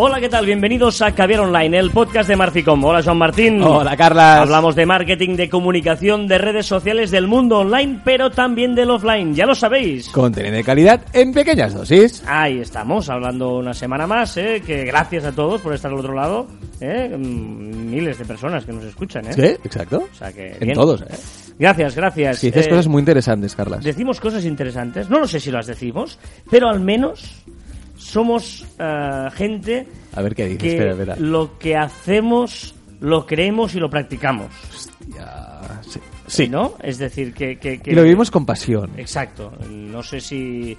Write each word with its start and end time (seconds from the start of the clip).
Hola, 0.00 0.20
¿qué 0.20 0.28
tal? 0.28 0.46
Bienvenidos 0.46 1.02
a 1.02 1.12
Caviar 1.12 1.40
Online, 1.40 1.76
el 1.76 1.90
podcast 1.90 2.28
de 2.28 2.36
Marficom. 2.36 2.84
Hola, 2.84 3.02
Joan 3.02 3.18
Martín. 3.18 3.60
Hola, 3.60 3.96
Carlas. 3.96 4.42
Hablamos 4.42 4.76
de 4.76 4.86
marketing, 4.86 5.34
de 5.34 5.48
comunicación, 5.48 6.28
de 6.28 6.38
redes 6.38 6.66
sociales, 6.66 7.10
del 7.10 7.26
mundo 7.26 7.58
online, 7.58 8.00
pero 8.04 8.30
también 8.30 8.76
del 8.76 8.90
offline. 8.92 9.34
Ya 9.34 9.44
lo 9.44 9.56
sabéis. 9.56 10.08
Contenido 10.10 10.54
de 10.54 10.62
calidad 10.62 11.00
en 11.12 11.32
pequeñas 11.32 11.74
dosis. 11.74 12.22
Ahí 12.28 12.60
estamos, 12.60 13.08
hablando 13.10 13.56
una 13.56 13.74
semana 13.74 14.06
más, 14.06 14.36
¿eh? 14.36 14.62
que 14.64 14.84
gracias 14.84 15.24
a 15.24 15.32
todos 15.32 15.60
por 15.62 15.74
estar 15.74 15.90
al 15.90 15.98
otro 15.98 16.14
lado. 16.14 16.46
¿eh? 16.80 17.16
Mm, 17.18 17.90
Miles 17.90 18.18
de 18.18 18.24
personas 18.24 18.64
que 18.64 18.72
nos 18.72 18.84
escuchan. 18.84 19.26
¿eh? 19.26 19.32
Sí, 19.32 19.42
exacto. 19.64 20.06
O 20.12 20.14
sea 20.14 20.32
que, 20.32 20.52
en 20.52 20.60
bien. 20.60 20.74
todos, 20.74 21.02
¿eh? 21.02 21.06
Gracias, 21.58 21.96
gracias. 21.96 22.38
Si 22.38 22.46
dices 22.46 22.66
Eh, 22.66 22.70
cosas 22.70 22.86
muy 22.86 23.00
interesantes, 23.00 23.56
Carlas. 23.56 23.82
Decimos 23.82 24.20
cosas 24.20 24.44
interesantes, 24.44 25.10
no 25.10 25.18
lo 25.18 25.26
sé 25.26 25.40
si 25.40 25.50
las 25.50 25.66
decimos, 25.66 26.20
pero 26.48 26.68
al 26.68 26.78
menos 26.78 27.42
somos 28.08 28.66
eh, 28.78 29.28
gente 29.34 29.86
A 30.14 30.22
ver 30.22 30.34
qué 30.34 30.44
dices. 30.46 30.58
que 30.62 30.68
Espera, 30.70 30.92
espera. 30.92 31.16
lo 31.18 31.58
que 31.58 31.76
hacemos 31.76 32.74
lo 33.00 33.24
creemos 33.26 33.74
y 33.74 33.78
lo 33.80 33.88
practicamos. 33.88 34.48
Sí. 35.82 36.00
Sí. 36.26 36.48
¿No? 36.48 36.74
Es 36.82 36.98
decir, 36.98 37.32
que... 37.32 37.58
que- 37.58 37.78
que- 37.80 37.92
Y 37.92 37.94
lo 37.94 38.02
vivimos 38.02 38.30
con 38.30 38.44
pasión. 38.44 38.90
Exacto. 38.98 39.52
No 39.70 40.02
sé 40.02 40.20
si 40.20 40.76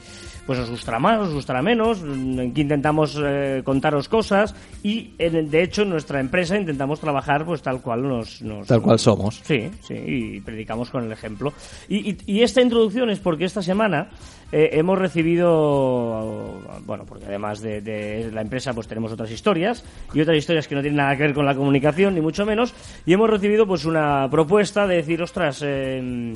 pues 0.49 0.58
os 0.58 0.70
gustará 0.71 0.98
más, 0.98 1.20
os 1.20 1.31
gustará 1.31 1.62
menos. 1.62 1.99
Aquí 2.02 2.62
intentamos 2.62 3.16
eh, 3.23 3.62
contaros 3.63 4.09
cosas 4.09 4.55
y 4.81 5.12
en- 5.20 5.48
de 5.52 5.62
hecho 5.62 5.84
en 5.84 5.91
nuestra 5.91 6.20
empresa 6.20 6.58
intentamos 6.58 6.99
trabajar 6.99 7.45
pues 7.45 7.62
tal 7.62 7.81
cual 7.84 8.02
nos... 8.02 8.41
nos 8.41 8.66
Tal 8.66 8.81
cual 8.81 8.98
somos. 8.98 9.41
Sí, 9.44 9.70
sí, 9.81 9.94
y 9.94 10.41
predicamos 10.41 10.89
con 10.89 11.03
el 11.03 11.12
ejemplo. 11.12 11.53
Y, 11.88 12.09
y- 12.09 12.17
y 12.25 12.41
esta 12.41 12.63
introducción 12.63 13.12
es 13.12 13.20
porque 13.20 13.45
esta 13.45 13.62
semana 13.62 14.09
eh, 14.52 14.70
hemos 14.73 14.98
recibido, 14.98 16.59
bueno, 16.88 17.06
porque 17.06 17.25
además 17.28 17.61
de, 17.61 17.81
de 17.81 18.31
la 18.31 18.41
empresa 18.41 18.73
pues 18.73 18.88
tenemos 18.88 19.11
otras 19.11 19.30
historias 19.30 19.86
y 20.16 20.22
otras 20.22 20.36
historias 20.36 20.67
que 20.67 20.73
no 20.73 20.81
tienen 20.81 20.97
nada 20.97 21.16
que 21.16 21.22
ver 21.22 21.36
con 21.36 21.45
la 21.45 21.53
comunicación, 21.53 22.16
ni 22.16 22.22
mucho 22.22 22.44
menos, 22.44 22.73
y 23.06 23.13
hemos 23.13 23.30
recibido 23.30 23.67
pues 23.67 23.86
una 23.86 24.28
propuesta 24.31 24.88
de 24.88 24.95
decir, 24.95 25.22
ostras, 25.22 25.61
eh, 25.63 26.34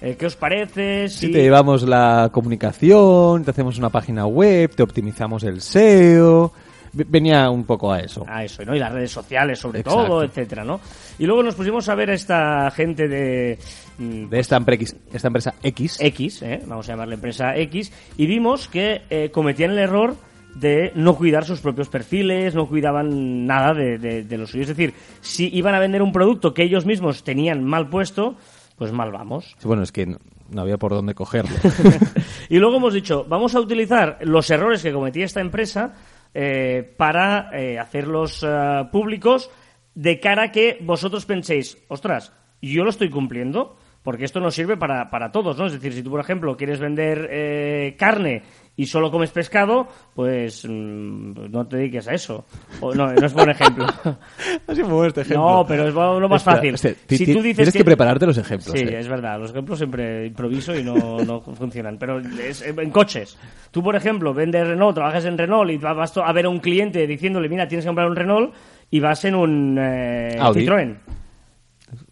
eh, 0.00 0.16
¿qué 0.18 0.26
os 0.26 0.36
parece? 0.36 1.08
Si 1.08 1.30
te 1.30 1.42
llevamos 1.42 1.82
la 1.82 2.30
comunicación, 2.32 3.44
te 3.44 3.50
hacemos 3.50 3.78
una 3.78 3.90
página 3.90 4.26
web, 4.26 4.74
te 4.74 4.82
optimizamos 4.82 5.42
el 5.44 5.60
SEO. 5.60 6.52
Venía 6.92 7.50
un 7.50 7.64
poco 7.64 7.92
a 7.92 8.00
eso. 8.00 8.24
a 8.26 8.44
eso, 8.44 8.64
¿no? 8.64 8.74
Y 8.74 8.78
las 8.78 8.90
redes 8.90 9.10
sociales, 9.10 9.58
sobre 9.58 9.80
Exacto. 9.80 10.06
todo, 10.06 10.24
etcétera, 10.24 10.64
¿no? 10.64 10.80
Y 11.18 11.26
luego 11.26 11.42
nos 11.42 11.54
pusimos 11.54 11.86
a 11.90 11.94
ver 11.94 12.10
a 12.10 12.14
esta 12.14 12.70
gente 12.70 13.08
de... 13.08 13.58
mm, 13.98 14.28
De 14.30 14.38
esta, 14.40 14.56
empresa, 14.56 14.96
esta 15.12 15.28
empresa 15.28 15.54
X. 15.62 15.98
X, 16.00 16.42
¿eh? 16.42 16.62
vamos 16.66 16.88
a 16.88 16.92
llamarle 16.92 17.16
empresa 17.16 17.54
X, 17.56 17.92
y 18.16 18.26
vimos 18.26 18.68
que 18.68 19.02
eh, 19.10 19.30
cometían 19.30 19.72
el 19.72 19.78
error 19.78 20.16
de 20.54 20.90
no 20.94 21.14
cuidar 21.14 21.44
sus 21.44 21.60
propios 21.60 21.88
perfiles, 21.90 22.54
no 22.54 22.66
cuidaban 22.66 23.46
nada 23.46 23.74
de, 23.74 23.98
de, 23.98 24.24
de 24.24 24.38
lo 24.38 24.46
suyo. 24.46 24.62
Es 24.62 24.68
decir, 24.68 24.94
si 25.20 25.54
iban 25.54 25.74
a 25.74 25.78
vender 25.80 26.00
un 26.02 26.10
producto 26.10 26.54
que 26.54 26.62
ellos 26.62 26.86
mismos 26.86 27.22
tenían 27.22 27.62
mal 27.64 27.90
puesto, 27.90 28.34
pues 28.78 28.92
mal 28.92 29.10
vamos. 29.10 29.56
Bueno, 29.64 29.82
es 29.82 29.92
que 29.92 30.06
no, 30.06 30.18
no 30.50 30.62
había 30.62 30.78
por 30.78 30.92
dónde 30.92 31.14
cogerlo. 31.14 31.56
y 32.48 32.58
luego 32.58 32.76
hemos 32.76 32.94
dicho, 32.94 33.26
vamos 33.28 33.54
a 33.54 33.60
utilizar 33.60 34.18
los 34.22 34.48
errores 34.50 34.82
que 34.82 34.92
cometía 34.92 35.24
esta 35.24 35.40
empresa 35.40 35.94
eh, 36.32 36.94
para 36.96 37.50
eh, 37.52 37.78
hacerlos 37.78 38.44
eh, 38.46 38.84
públicos 38.92 39.50
de 39.94 40.20
cara 40.20 40.44
a 40.44 40.52
que 40.52 40.78
vosotros 40.80 41.26
penséis, 41.26 41.76
ostras, 41.88 42.32
yo 42.62 42.84
lo 42.84 42.90
estoy 42.90 43.10
cumpliendo, 43.10 43.76
porque 44.02 44.24
esto 44.24 44.40
nos 44.40 44.54
sirve 44.54 44.76
para, 44.76 45.10
para 45.10 45.32
todos, 45.32 45.58
¿no? 45.58 45.66
Es 45.66 45.72
decir, 45.72 45.92
si 45.92 46.02
tú, 46.02 46.10
por 46.10 46.20
ejemplo, 46.20 46.56
quieres 46.56 46.80
vender 46.80 47.28
eh, 47.30 47.96
carne 47.98 48.42
y 48.78 48.86
solo 48.86 49.10
comes 49.10 49.32
pescado, 49.32 49.88
pues 50.14 50.64
mm, 50.64 51.50
no 51.50 51.66
te 51.66 51.78
dediques 51.78 52.06
a 52.06 52.14
eso. 52.14 52.44
O, 52.80 52.94
no, 52.94 53.12
no 53.12 53.26
es 53.26 53.34
buen 53.34 53.50
ejemplo. 53.50 53.84
Así 54.68 54.84
fue 54.84 55.08
este 55.08 55.22
ejemplo. 55.22 55.50
No, 55.50 55.66
pero 55.66 55.88
es 55.88 55.94
lo 55.94 56.28
más 56.28 56.42
Espera, 56.46 56.56
fácil. 56.72 56.96
ti- 57.08 57.16
si 57.18 57.26
tú 57.26 57.42
dices 57.42 57.56
tienes 57.56 57.74
que, 57.74 57.84
prepararte 57.84 58.24
los 58.24 58.38
ejemplos. 58.38 58.78
Sí, 58.78 58.84
eh. 58.84 59.00
es 59.00 59.08
verdad. 59.08 59.40
Los 59.40 59.50
ejemplos 59.50 59.78
siempre 59.78 60.26
improviso 60.26 60.76
y 60.76 60.84
no, 60.84 61.18
no 61.18 61.40
funcionan. 61.40 61.98
Pero 61.98 62.20
es 62.20 62.62
en 62.62 62.90
coches. 62.90 63.36
Tú, 63.72 63.82
por 63.82 63.96
ejemplo, 63.96 64.32
vendes 64.32 64.64
Renault, 64.64 64.94
trabajas 64.94 65.24
en 65.24 65.36
Renault 65.36 65.72
y 65.72 65.76
vas 65.76 66.16
a 66.16 66.32
ver 66.32 66.46
a 66.46 66.48
un 66.48 66.60
cliente 66.60 67.04
diciéndole, 67.08 67.48
mira, 67.48 67.66
tienes 67.66 67.84
que 67.84 67.88
comprar 67.88 68.08
un 68.08 68.14
Renault 68.14 68.54
y 68.92 69.00
vas 69.00 69.24
en 69.24 69.34
un 69.34 69.76
eh. 69.76 70.38
Citroën. 70.40 70.96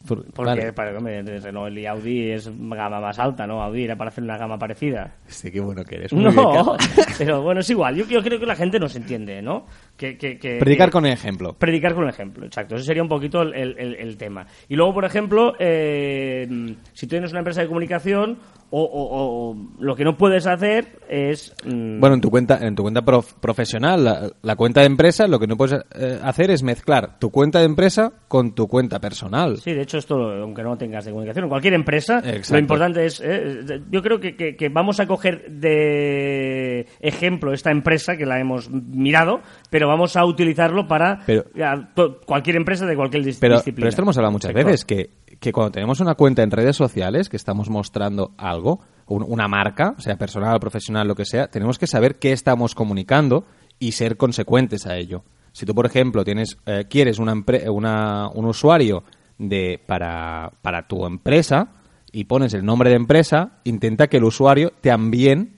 Por- 0.06 0.24
Porque 0.32 0.50
vale. 0.50 0.72
para, 0.72 0.96
hombre, 0.96 1.22
Renault 1.22 1.76
y 1.76 1.86
Audi 1.86 2.30
es 2.30 2.50
gama 2.56 3.00
más 3.00 3.18
alta, 3.18 3.46
¿no? 3.46 3.62
Audi 3.62 3.84
era 3.84 3.96
para 3.96 4.08
hacer 4.08 4.24
una 4.24 4.38
gama 4.38 4.58
parecida. 4.58 5.14
Sí, 5.26 5.50
qué 5.50 5.60
bueno 5.60 5.84
que 5.84 5.96
eres. 5.96 6.12
Muy 6.12 6.24
No, 6.32 6.76
pero 7.18 7.42
bueno, 7.42 7.60
es 7.60 7.70
igual. 7.70 7.96
Yo, 7.96 8.06
yo 8.06 8.22
creo 8.22 8.38
que 8.38 8.46
la 8.46 8.56
gente 8.56 8.78
nos 8.78 8.94
entiende, 8.96 9.42
¿no? 9.42 9.66
Que, 9.96 10.18
que, 10.18 10.38
que- 10.38 10.58
Predicar 10.58 10.90
con 10.90 11.06
ejemplo. 11.06 11.54
Predicar 11.54 11.94
con 11.94 12.06
ejemplo, 12.08 12.44
exacto. 12.44 12.74
Ese 12.76 12.84
sería 12.84 13.02
un 13.02 13.08
poquito 13.08 13.40
el, 13.42 13.54
el- 13.54 13.78
el- 13.78 13.94
el 13.94 14.16
tema. 14.18 14.46
Y 14.68 14.76
luego, 14.76 14.92
por 14.92 15.04
ejemplo, 15.06 15.54
eh, 15.58 16.46
si 16.92 17.06
tienes 17.06 17.30
una 17.30 17.40
empresa 17.40 17.62
de 17.62 17.68
comunicación, 17.68 18.38
o, 18.68 18.82
o- 18.82 19.52
o 19.52 19.56
lo 19.78 19.94
que 19.94 20.02
no 20.04 20.16
puedes 20.16 20.44
hacer 20.46 20.98
es... 21.08 21.54
mm, 21.64 22.00
Bueno, 22.00 22.16
en 22.16 22.20
tu 22.20 22.30
cuenta, 22.30 22.58
en 22.60 22.74
tu 22.74 22.82
cuenta 22.82 23.00
prof- 23.02 23.34
profesional, 23.40 24.04
la, 24.04 24.28
la 24.42 24.56
cuenta 24.56 24.80
de 24.80 24.86
empresa, 24.86 25.28
lo 25.28 25.38
que 25.38 25.46
no 25.46 25.56
puedes 25.56 25.80
eh, 25.94 26.18
hacer 26.22 26.50
es 26.50 26.64
mezclar 26.64 27.18
tu 27.20 27.30
cuenta 27.30 27.60
de 27.60 27.64
empresa 27.66 28.12
con 28.28 28.54
tu 28.56 28.66
cuenta 28.66 28.98
personal. 28.98 29.58
Sí, 29.58 29.72
de 29.72 29.82
hecho, 29.82 29.98
esto, 29.98 30.16
aunque 30.16 30.62
no 30.64 30.76
tengas 30.76 31.04
de 31.04 31.12
comunicación, 31.12 31.44
en 31.44 31.48
cualquier 31.48 31.74
empresa, 31.74 32.18
Exacto. 32.18 32.54
lo 32.54 32.58
importante 32.58 33.06
es. 33.06 33.22
eh, 33.24 33.80
yo 33.90 34.02
creo 34.02 34.18
que, 34.18 34.34
que- 34.34 34.56
que 34.56 34.68
vamos 34.68 34.98
a 34.98 35.06
coger 35.06 35.48
de 35.48 36.86
ejemplo 37.00 37.52
esta 37.52 37.70
empresa 37.70 38.16
que 38.16 38.26
la 38.26 38.40
hemos 38.40 38.68
mirado, 38.70 39.40
pero 39.70 39.85
vamos 39.86 40.16
a 40.16 40.24
utilizarlo 40.24 40.86
para 40.88 41.20
Pero- 41.26 41.44
ya, 41.54 41.90
to- 41.94 42.20
cualquier 42.26 42.56
empresa 42.56 42.86
de 42.86 42.96
cualquier 42.96 43.24
dis- 43.24 43.38
Pero, 43.40 43.54
disciplina. 43.56 43.76
pero 43.84 43.88
esto 43.90 44.02
lo 44.02 44.04
hemos 44.06 44.16
hablado 44.18 44.32
muchas 44.32 44.48
Sector. 44.50 44.64
veces, 44.64 44.84
que, 44.84 45.10
que 45.40 45.52
cuando 45.52 45.72
tenemos 45.72 46.00
una 46.00 46.14
cuenta 46.14 46.42
en 46.42 46.50
redes 46.50 46.76
sociales, 46.76 47.28
que 47.28 47.36
estamos 47.36 47.70
mostrando 47.70 48.32
algo, 48.38 48.80
un- 49.06 49.24
una 49.26 49.48
marca, 49.48 49.94
sea, 49.98 50.16
personal, 50.16 50.58
profesional, 50.60 51.06
lo 51.06 51.14
que 51.14 51.24
sea, 51.24 51.48
tenemos 51.48 51.78
que 51.78 51.86
saber 51.86 52.16
qué 52.18 52.32
estamos 52.32 52.74
comunicando 52.74 53.44
y 53.78 53.92
ser 53.92 54.16
consecuentes 54.16 54.86
a 54.86 54.96
ello. 54.96 55.24
Si 55.52 55.64
tú, 55.66 55.74
por 55.74 55.86
ejemplo, 55.86 56.24
tienes, 56.24 56.58
eh, 56.66 56.84
quieres 56.88 57.18
una 57.18 57.32
una- 57.70 58.28
un 58.34 58.44
usuario 58.46 59.04
de, 59.38 59.80
para, 59.86 60.52
para 60.62 60.86
tu 60.86 61.06
empresa 61.06 61.68
y 62.12 62.24
pones 62.24 62.54
el 62.54 62.64
nombre 62.64 62.90
de 62.90 62.96
empresa, 62.96 63.58
intenta 63.64 64.06
que 64.08 64.16
el 64.18 64.24
usuario 64.24 64.72
también 64.80 65.55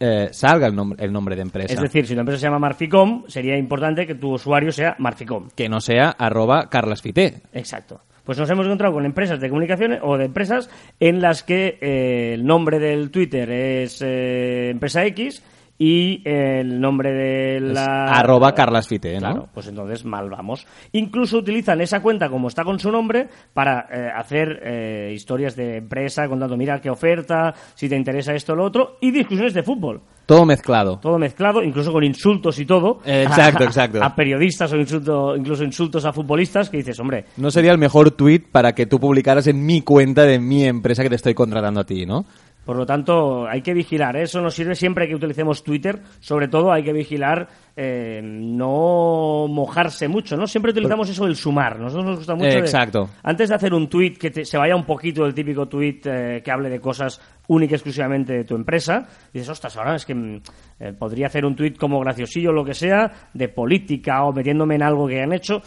eh, 0.00 0.28
salga 0.32 0.66
el, 0.66 0.74
nombre 0.74 1.04
el 1.04 1.12
nombre 1.12 1.36
de 1.36 1.42
empresa. 1.42 1.74
Es 1.74 1.80
decir, 1.80 2.06
si 2.06 2.14
tu 2.14 2.20
empresa 2.20 2.40
se 2.40 2.46
llama 2.46 2.58
Marficom, 2.58 3.24
sería 3.28 3.56
importante 3.58 4.06
que 4.06 4.14
tu 4.14 4.32
usuario 4.32 4.72
sea 4.72 4.96
Marficom. 4.98 5.48
que 5.54 5.68
no 5.68 5.80
sea 5.80 6.10
arroba 6.10 6.70
carlasfité. 6.70 7.42
Exacto. 7.52 8.00
Pues 8.24 8.38
nos 8.38 8.48
hemos 8.48 8.64
encontrado 8.64 8.94
con 8.94 9.04
empresas 9.04 9.40
de 9.40 9.48
comunicaciones 9.48 10.00
o 10.02 10.16
de 10.16 10.26
empresas 10.26 10.70
en 11.00 11.20
las 11.20 11.42
que 11.42 11.78
eh, 11.80 12.34
el 12.34 12.44
nombre 12.46 12.78
del 12.78 13.10
Twitter 13.10 13.50
es 13.50 14.00
eh, 14.02 14.70
empresa 14.70 15.04
X 15.04 15.42
y 15.82 16.20
el 16.28 16.78
nombre 16.78 17.10
de 17.10 17.56
Es 17.56 17.62
la... 17.72 18.04
arroba 18.12 18.52
carlasfite, 18.54 19.14
¿no? 19.14 19.18
Claro, 19.20 19.48
pues 19.54 19.66
entonces 19.66 20.04
mal 20.04 20.28
vamos. 20.28 20.66
Incluso 20.92 21.38
utilizan 21.38 21.80
esa 21.80 22.02
cuenta 22.02 22.28
como 22.28 22.48
está 22.48 22.64
con 22.64 22.78
su 22.78 22.92
nombre 22.92 23.28
para 23.54 23.86
eh, 23.90 24.10
hacer 24.14 24.60
eh, 24.62 25.12
historias 25.14 25.56
de 25.56 25.78
empresa 25.78 26.28
contando, 26.28 26.54
mira 26.58 26.82
qué 26.82 26.90
oferta, 26.90 27.54
si 27.74 27.88
te 27.88 27.96
interesa 27.96 28.34
esto 28.34 28.52
o 28.52 28.56
lo 28.56 28.64
otro, 28.64 28.98
y 29.00 29.10
discusiones 29.10 29.54
de 29.54 29.62
fútbol. 29.62 30.02
Todo 30.26 30.44
mezclado. 30.44 30.98
Todo 31.00 31.18
mezclado, 31.18 31.62
incluso 31.64 31.92
con 31.92 32.04
insultos 32.04 32.58
y 32.60 32.66
todo. 32.66 33.00
Eh, 33.06 33.22
exacto, 33.26 33.64
A- 33.64 33.66
exacto. 33.66 33.98
A 34.04 34.14
periodistas 34.14 34.70
o 34.74 34.76
insulto, 34.76 35.34
incluso 35.34 35.64
insultos 35.64 36.04
a 36.04 36.12
futbolistas 36.12 36.68
que 36.68 36.76
dices, 36.76 37.00
hombre, 37.00 37.24
No 37.38 37.50
sería 37.50 37.72
el 37.72 37.78
mejor 37.78 38.10
tweet 38.10 38.42
para 38.52 38.72
que 38.74 38.84
tú 38.86 39.00
publicaras 39.00 39.46
en 39.46 39.64
mi 39.64 39.80
cuenta 39.80 40.24
de 40.24 40.38
mi 40.38 40.64
empresa 40.66 41.02
que 41.02 41.08
te 41.08 41.16
estoy 41.16 41.32
contratando 41.34 41.80
a 41.80 41.84
ti, 41.84 42.04
¿no? 42.06 42.26
Por 42.70 42.76
lo 42.76 42.86
tanto, 42.86 43.48
hay 43.48 43.62
que 43.62 43.74
vigilar. 43.74 44.14
¿eh? 44.14 44.22
Eso 44.22 44.40
nos 44.40 44.54
sirve 44.54 44.76
siempre 44.76 45.08
que 45.08 45.16
utilicemos 45.16 45.64
Twitter. 45.64 46.00
Sobre 46.20 46.46
todo, 46.46 46.70
hay 46.70 46.84
que 46.84 46.92
vigilar 46.92 47.48
eh, 47.74 48.20
no 48.22 49.48
mojarse 49.48 50.06
mucho, 50.06 50.36
¿no? 50.36 50.46
Siempre 50.46 50.70
utilizamos 50.70 51.08
eso 51.10 51.24
del 51.24 51.34
sumar. 51.34 51.80
Nosotros 51.80 52.04
nos 52.06 52.16
gusta 52.18 52.36
mucho. 52.36 52.46
Eh, 52.46 52.52
de- 52.52 52.58
exacto. 52.60 53.10
antes 53.24 53.48
de 53.48 53.56
hacer 53.56 53.74
un 53.74 53.88
tweet 53.88 54.12
que 54.12 54.30
te- 54.30 54.44
se 54.44 54.56
vaya 54.56 54.76
un 54.76 54.84
poquito 54.84 55.24
del 55.24 55.34
típico 55.34 55.66
tweet 55.66 56.00
eh, 56.04 56.42
que 56.44 56.50
hable 56.52 56.70
de 56.70 56.78
cosas 56.78 57.20
única 57.48 57.72
y 57.72 57.74
exclusivamente 57.74 58.34
de 58.34 58.44
tu 58.44 58.54
empresa, 58.54 59.04
dices, 59.32 59.48
ostras, 59.48 59.76
ahora 59.76 59.96
es 59.96 60.06
que 60.06 60.14
mm, 60.14 60.40
eh, 60.78 60.92
podría 60.96 61.26
hacer 61.26 61.44
un 61.44 61.56
tweet 61.56 61.74
como 61.74 61.98
graciosillo 61.98 62.50
o 62.50 62.52
lo 62.52 62.64
que 62.64 62.74
sea, 62.74 63.10
de 63.34 63.48
política 63.48 64.22
o 64.22 64.32
metiéndome 64.32 64.76
en 64.76 64.84
algo 64.84 65.08
que 65.08 65.20
han 65.20 65.32
hecho. 65.32 65.60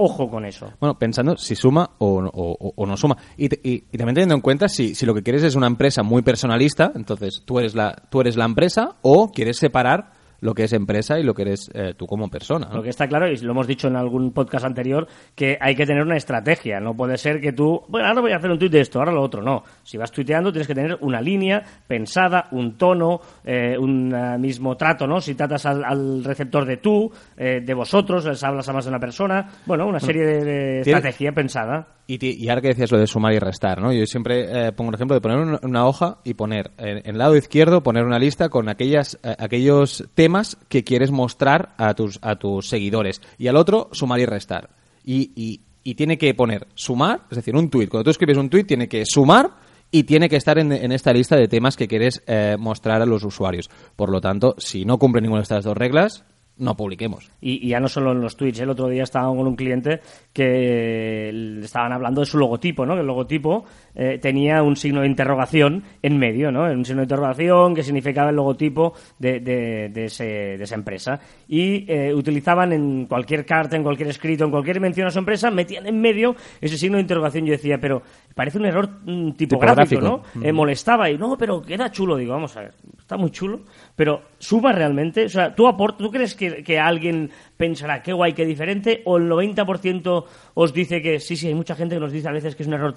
Ojo 0.00 0.30
con 0.30 0.44
eso. 0.44 0.72
Bueno, 0.80 0.96
pensando 0.96 1.36
si 1.36 1.56
suma 1.56 1.90
o, 1.98 2.20
o- 2.24 2.72
o- 2.76 2.86
no 2.86 2.96
suma. 2.96 3.16
Y, 3.36 3.46
y- 3.68 3.84
y 3.90 3.98
también 3.98 4.14
teniendo 4.14 4.36
en 4.36 4.40
cuenta 4.40 4.68
si, 4.68 4.94
si 4.94 5.04
lo 5.04 5.12
que 5.12 5.24
quieres 5.24 5.42
es 5.42 5.56
una 5.56 5.66
empresa 5.66 6.04
muy 6.04 6.22
personalista, 6.22 6.92
entonces 6.94 7.42
tú 7.44 7.58
eres 7.58 7.74
la, 7.74 7.94
tú 8.08 8.20
eres 8.20 8.36
la 8.36 8.44
empresa 8.44 8.94
o 9.02 9.32
quieres 9.32 9.56
separar 9.58 10.12
lo 10.40 10.54
que 10.54 10.64
es 10.64 10.72
empresa 10.72 11.18
y 11.18 11.22
lo 11.22 11.34
que 11.34 11.42
eres 11.42 11.70
eh, 11.74 11.94
tú 11.96 12.06
como 12.06 12.28
persona. 12.28 12.68
¿no? 12.68 12.76
Lo 12.76 12.82
que 12.82 12.90
está 12.90 13.08
claro, 13.08 13.30
y 13.30 13.36
lo 13.38 13.52
hemos 13.52 13.66
dicho 13.66 13.88
en 13.88 13.96
algún 13.96 14.32
podcast 14.32 14.64
anterior, 14.64 15.06
que 15.34 15.58
hay 15.60 15.74
que 15.74 15.86
tener 15.86 16.02
una 16.02 16.16
estrategia. 16.16 16.80
No 16.80 16.94
puede 16.94 17.16
ser 17.16 17.40
que 17.40 17.52
tú, 17.52 17.82
bueno, 17.88 18.08
ahora 18.08 18.20
voy 18.20 18.32
a 18.32 18.36
hacer 18.36 18.50
un 18.50 18.58
tuit 18.58 18.72
de 18.72 18.80
esto, 18.80 18.98
ahora 18.98 19.12
lo 19.12 19.22
otro. 19.22 19.42
No. 19.42 19.62
Si 19.82 19.96
vas 19.96 20.12
tuiteando, 20.12 20.52
tienes 20.52 20.66
que 20.66 20.74
tener 20.74 20.98
una 21.00 21.20
línea 21.20 21.62
pensada, 21.86 22.48
un 22.52 22.76
tono, 22.76 23.20
eh, 23.44 23.76
un 23.78 24.14
eh, 24.14 24.38
mismo 24.38 24.76
trato, 24.76 25.06
¿no? 25.06 25.20
Si 25.20 25.34
tratas 25.34 25.66
al, 25.66 25.84
al 25.84 26.24
receptor 26.24 26.64
de 26.64 26.76
tú, 26.78 27.10
eh, 27.36 27.60
de 27.64 27.74
vosotros, 27.74 28.24
les 28.24 28.42
hablas 28.42 28.68
a 28.68 28.72
más 28.72 28.84
de 28.84 28.90
una 28.90 29.00
persona. 29.00 29.48
Bueno, 29.66 29.86
una 29.86 30.00
serie 30.00 30.24
de, 30.24 30.44
de 30.44 30.80
estrategia 30.80 31.32
pensada. 31.32 31.97
Y, 32.10 32.48
ahora 32.48 32.62
que 32.62 32.68
decías 32.68 32.90
lo 32.90 32.98
de 32.98 33.06
sumar 33.06 33.34
y 33.34 33.38
restar, 33.38 33.82
¿no? 33.82 33.92
Yo 33.92 34.06
siempre 34.06 34.68
eh, 34.68 34.72
pongo 34.72 34.88
un 34.88 34.94
ejemplo 34.94 35.14
de 35.14 35.20
poner 35.20 35.60
una, 35.62 35.86
hoja 35.86 36.20
y 36.24 36.32
poner 36.32 36.70
en, 36.78 37.02
el 37.04 37.18
lado 37.18 37.36
izquierdo 37.36 37.82
poner 37.82 38.06
una 38.06 38.18
lista 38.18 38.48
con 38.48 38.70
aquellas 38.70 39.18
eh, 39.22 39.36
aquellos 39.38 40.08
temas 40.14 40.56
que 40.70 40.84
quieres 40.84 41.10
mostrar 41.10 41.74
a 41.76 41.92
tus 41.92 42.18
a 42.22 42.36
tus 42.36 42.66
seguidores 42.66 43.20
y 43.36 43.48
al 43.48 43.56
otro 43.56 43.90
sumar 43.92 44.20
y 44.20 44.24
restar. 44.24 44.70
Y, 45.04 45.60
y, 45.84 45.94
tiene 45.94 46.18
que 46.18 46.34
poner 46.34 46.66
sumar, 46.74 47.22
es 47.30 47.36
decir, 47.36 47.56
un 47.56 47.70
tweet. 47.70 47.88
Cuando 47.88 48.04
tú 48.04 48.10
escribes 48.10 48.36
un 48.36 48.50
tweet 48.50 48.64
tiene 48.64 48.88
que 48.88 49.04
sumar 49.06 49.50
y 49.90 50.04
tiene 50.04 50.30
que 50.30 50.36
estar 50.36 50.58
en, 50.58 50.72
en 50.72 50.92
esta 50.92 51.12
lista 51.12 51.36
de 51.36 51.48
temas 51.48 51.76
que 51.76 51.88
quieres 51.88 52.22
eh, 52.26 52.56
mostrar 52.58 53.02
a 53.02 53.06
los 53.06 53.22
usuarios. 53.24 53.68
Por 53.96 54.10
lo 54.10 54.20
tanto, 54.20 54.54
si 54.58 54.84
no 54.86 54.98
cumple 54.98 55.20
ninguna 55.20 55.40
de 55.40 55.44
estas 55.44 55.64
dos 55.64 55.76
reglas, 55.76 56.24
no 56.58 56.76
publiquemos. 56.76 57.30
Y, 57.40 57.66
y 57.66 57.70
ya 57.70 57.80
no 57.80 57.88
solo 57.88 58.12
en 58.12 58.20
los 58.20 58.36
tweets. 58.36 58.60
¿eh? 58.60 58.62
El 58.64 58.70
otro 58.70 58.88
día 58.88 59.04
estaba 59.04 59.28
con 59.28 59.46
un 59.46 59.56
cliente 59.56 60.00
que 60.32 61.30
le 61.32 61.64
estaban 61.64 61.92
hablando 61.92 62.20
de 62.20 62.26
su 62.26 62.38
logotipo, 62.38 62.84
¿no? 62.86 62.94
Que 62.94 63.00
el 63.00 63.06
logotipo 63.06 63.64
eh, 63.94 64.18
tenía 64.20 64.62
un 64.62 64.76
signo 64.76 65.00
de 65.02 65.06
interrogación 65.06 65.82
en 66.02 66.18
medio, 66.18 66.50
¿no? 66.50 66.64
Un 66.64 66.84
signo 66.84 67.00
de 67.00 67.04
interrogación 67.04 67.74
que 67.74 67.82
significaba 67.82 68.30
el 68.30 68.36
logotipo 68.36 68.94
de, 69.18 69.40
de- 69.40 69.88
de 69.88 70.04
ese- 70.04 70.24
de 70.58 70.62
esa 70.64 70.74
empresa. 70.74 71.20
Y 71.48 71.90
eh, 71.90 72.12
utilizaban 72.14 72.72
en 72.72 73.06
cualquier 73.06 73.44
carta, 73.44 73.76
en 73.76 73.82
cualquier 73.82 74.08
escrito, 74.08 74.44
en 74.44 74.50
cualquier 74.50 74.80
mención 74.80 75.06
a 75.06 75.10
su 75.10 75.18
empresa, 75.18 75.50
metían 75.50 75.86
en 75.86 76.00
medio 76.00 76.34
ese 76.60 76.76
signo 76.78 76.96
de 76.96 77.02
interrogación. 77.02 77.44
Yo 77.46 77.52
decía, 77.52 77.78
pero 77.80 78.02
parece 78.34 78.58
un 78.58 78.66
error 78.66 78.88
mm, 79.04 79.32
tipográfico. 79.32 80.00
¿no? 80.34 80.42
Eh, 80.42 80.52
molestaba 80.52 81.10
y 81.10 81.18
no, 81.18 81.36
pero 81.38 81.62
queda 81.62 81.90
chulo. 81.90 82.16
Digo, 82.16 82.32
vamos 82.32 82.56
a 82.56 82.60
ver, 82.62 82.74
está 82.98 83.16
muy 83.16 83.30
chulo, 83.30 83.60
pero 83.96 84.22
suma 84.38 84.72
realmente. 84.72 85.24
O 85.24 85.28
sea, 85.28 85.54
¿tú, 85.54 85.66
aport- 85.66 85.96
¿tú 85.96 86.10
crees 86.10 86.34
que, 86.34 86.47
que 86.64 86.78
alguien 86.78 87.30
pensará 87.58 88.02
qué 88.02 88.14
guay, 88.14 88.32
qué 88.32 88.46
diferente? 88.46 89.02
¿O 89.04 89.18
el 89.18 89.28
90% 89.28 90.24
os 90.54 90.72
dice 90.72 91.02
que 91.02 91.20
sí, 91.20 91.36
sí, 91.36 91.48
hay 91.48 91.54
mucha 91.54 91.74
gente 91.74 91.96
que 91.96 92.00
nos 92.00 92.12
dice 92.12 92.28
a 92.28 92.32
veces 92.32 92.56
que 92.56 92.62
es 92.62 92.66
un 92.68 92.74
error 92.74 92.94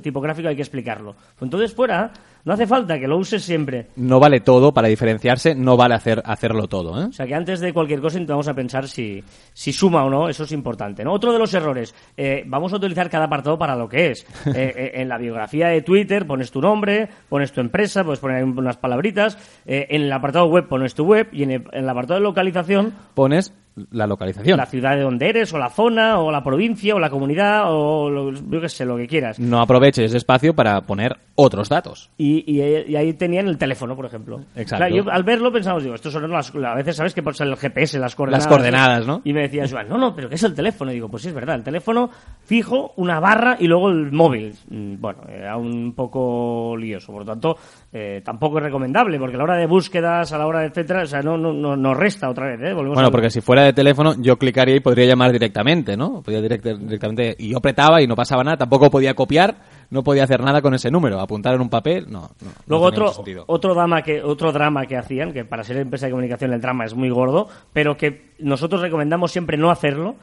tipográfico, 0.00 0.48
hay 0.48 0.56
que 0.56 0.62
explicarlo? 0.62 1.12
Pues 1.12 1.42
entonces, 1.42 1.74
fuera, 1.74 2.10
no 2.44 2.52
hace 2.52 2.66
falta 2.66 2.98
que 2.98 3.08
lo 3.08 3.18
uses 3.18 3.42
siempre. 3.42 3.88
No 3.96 4.20
vale 4.20 4.40
todo 4.40 4.72
para 4.72 4.88
diferenciarse, 4.88 5.54
no 5.54 5.76
vale 5.76 5.94
hacer 5.94 6.22
hacerlo 6.24 6.68
todo, 6.68 7.02
¿eh? 7.02 7.06
O 7.06 7.12
sea 7.12 7.26
que 7.26 7.34
antes 7.34 7.60
de 7.60 7.72
cualquier 7.72 8.00
cosa 8.00 8.18
intentamos 8.18 8.48
a 8.48 8.54
pensar 8.54 8.88
si, 8.88 9.22
si 9.52 9.72
suma 9.72 10.04
o 10.04 10.10
no, 10.10 10.28
eso 10.28 10.44
es 10.44 10.52
importante. 10.52 11.04
¿no? 11.04 11.12
Otro 11.12 11.32
de 11.32 11.38
los 11.38 11.52
errores, 11.54 11.94
eh, 12.16 12.44
vamos 12.46 12.72
a 12.72 12.76
utilizar 12.76 13.10
cada 13.10 13.24
apartado 13.24 13.58
para 13.58 13.76
lo 13.76 13.88
que 13.88 14.10
es. 14.10 14.26
Eh, 14.54 14.72
eh, 14.76 14.90
en 15.00 15.08
la 15.08 15.18
biografía 15.18 15.68
de 15.68 15.82
Twitter 15.82 16.26
pones 16.26 16.52
tu 16.52 16.60
nombre, 16.60 17.08
pones 17.28 17.50
tu 17.50 17.60
empresa, 17.60 18.04
puedes 18.04 18.20
poner 18.20 18.44
unas 18.44 18.76
palabritas. 18.76 19.36
en 19.64 20.02
el 20.02 20.12
apartado 20.12 20.46
web 20.46 20.68
pones 20.68 20.94
tu 20.94 21.04
web 21.04 21.28
y 21.32 21.42
en 21.42 21.50
el, 21.50 21.64
en 21.72 21.82
el 21.82 21.88
apartado 21.88 22.20
de 22.20 22.24
localización 22.24 22.94
Pones 23.14 23.52
la 23.90 24.06
localización. 24.06 24.56
la 24.56 24.66
ciudad 24.66 24.94
de 24.96 25.02
donde 25.02 25.28
eres, 25.28 25.52
o 25.52 25.58
la 25.58 25.68
zona, 25.70 26.18
o 26.20 26.30
la 26.30 26.42
provincia, 26.44 26.94
o 26.94 26.98
la 27.00 27.10
comunidad, 27.10 27.64
o 27.66 28.08
lo, 28.08 28.30
yo 28.32 28.60
qué 28.60 28.68
sé, 28.68 28.84
lo 28.84 28.96
que 28.96 29.06
quieras. 29.08 29.38
No 29.40 29.60
aproveches 29.60 30.04
ese 30.06 30.16
espacio 30.18 30.54
para 30.54 30.80
poner 30.82 31.16
otros 31.34 31.68
datos. 31.68 32.10
Y, 32.16 32.44
y, 32.46 32.62
y 32.62 32.96
ahí 32.96 33.12
tenían 33.14 33.48
el 33.48 33.58
teléfono, 33.58 33.96
por 33.96 34.06
ejemplo. 34.06 34.40
Exacto. 34.54 34.86
Claro, 34.86 34.94
yo 35.04 35.10
al 35.10 35.24
verlo 35.24 35.50
pensamos, 35.52 35.82
digo, 35.82 35.94
estos 35.96 36.12
son 36.12 36.30
las, 36.30 36.54
a 36.54 36.74
veces 36.74 36.94
sabes 36.96 37.14
que 37.14 37.22
por 37.22 37.34
ser 37.34 37.48
el 37.48 37.56
GPS, 37.56 37.98
las 37.98 38.14
coordenadas. 38.14 38.46
coordenadas, 38.46 39.06
¿no? 39.06 39.20
Y 39.24 39.32
me 39.32 39.42
decía 39.42 39.64
Joan, 39.68 39.88
no, 39.88 39.98
no, 39.98 40.14
pero 40.14 40.28
¿qué 40.28 40.36
es 40.36 40.42
el 40.44 40.54
teléfono? 40.54 40.92
Y 40.92 40.94
digo, 40.94 41.08
pues 41.08 41.22
sí, 41.24 41.28
es 41.30 41.34
verdad, 41.34 41.56
el 41.56 41.64
teléfono 41.64 42.10
fijo, 42.44 42.92
una 42.96 43.18
barra 43.20 43.56
y 43.58 43.66
luego 43.66 43.88
el 43.90 44.12
móvil. 44.12 44.54
Mm, 44.68 45.00
Bueno, 45.00 45.22
era 45.28 45.56
un 45.56 45.92
poco 45.94 46.76
lioso, 46.76 47.12
por 47.12 47.22
lo 47.22 47.26
tanto, 47.32 47.56
eh, 47.92 48.22
tampoco 48.24 48.58
es 48.58 48.64
recomendable, 48.64 49.18
porque 49.18 49.34
a 49.34 49.38
la 49.38 49.44
hora 49.44 49.56
de 49.56 49.66
búsquedas, 49.66 50.32
a 50.32 50.38
la 50.38 50.46
hora 50.46 50.60
de 50.60 50.66
etcétera, 50.66 51.02
o 51.02 51.06
sea, 51.06 51.22
no, 51.22 51.36
no, 51.36 51.52
no, 51.52 51.76
nos 51.76 51.96
resta 51.96 52.30
otra 52.30 52.46
vez, 52.46 52.60
¿eh? 52.60 52.72
Volvemos 52.72 52.94
Bueno, 52.94 53.06
al- 53.08 53.12
porque 53.12 53.30
si 53.30 53.40
fuera 53.40 53.63
de 53.64 53.72
teléfono, 53.72 54.14
yo 54.20 54.36
clicaría 54.38 54.76
y 54.76 54.80
podría 54.80 55.06
llamar 55.06 55.32
directamente, 55.32 55.96
¿no? 55.96 56.22
Podía 56.22 56.40
direct- 56.40 56.78
directamente. 56.78 57.34
Y 57.38 57.48
yo 57.50 57.58
apretaba 57.58 58.00
y 58.02 58.06
no 58.06 58.14
pasaba 58.16 58.44
nada. 58.44 58.56
Tampoco 58.56 58.90
podía 58.90 59.14
copiar, 59.14 59.56
no 59.90 60.02
podía 60.02 60.24
hacer 60.24 60.40
nada 60.42 60.62
con 60.62 60.74
ese 60.74 60.90
número. 60.90 61.20
Apuntar 61.20 61.54
en 61.54 61.60
un 61.60 61.68
papel, 61.68 62.06
no. 62.08 62.20
no, 62.20 62.28
no 62.46 62.52
Luego 62.66 62.90
tenía 62.92 63.08
otro, 63.10 63.44
otro, 63.46 63.74
drama 63.74 64.02
que, 64.02 64.22
otro 64.22 64.52
drama 64.52 64.86
que 64.86 64.96
hacían, 64.96 65.32
que 65.32 65.44
para 65.44 65.64
ser 65.64 65.76
empresa 65.78 66.06
de 66.06 66.12
comunicación 66.12 66.52
el 66.52 66.60
drama 66.60 66.84
es 66.84 66.94
muy 66.94 67.10
gordo, 67.10 67.48
pero 67.72 67.96
que 67.96 68.32
nosotros 68.38 68.80
recomendamos 68.80 69.32
siempre 69.32 69.56
no 69.56 69.70
hacerlo, 69.70 70.16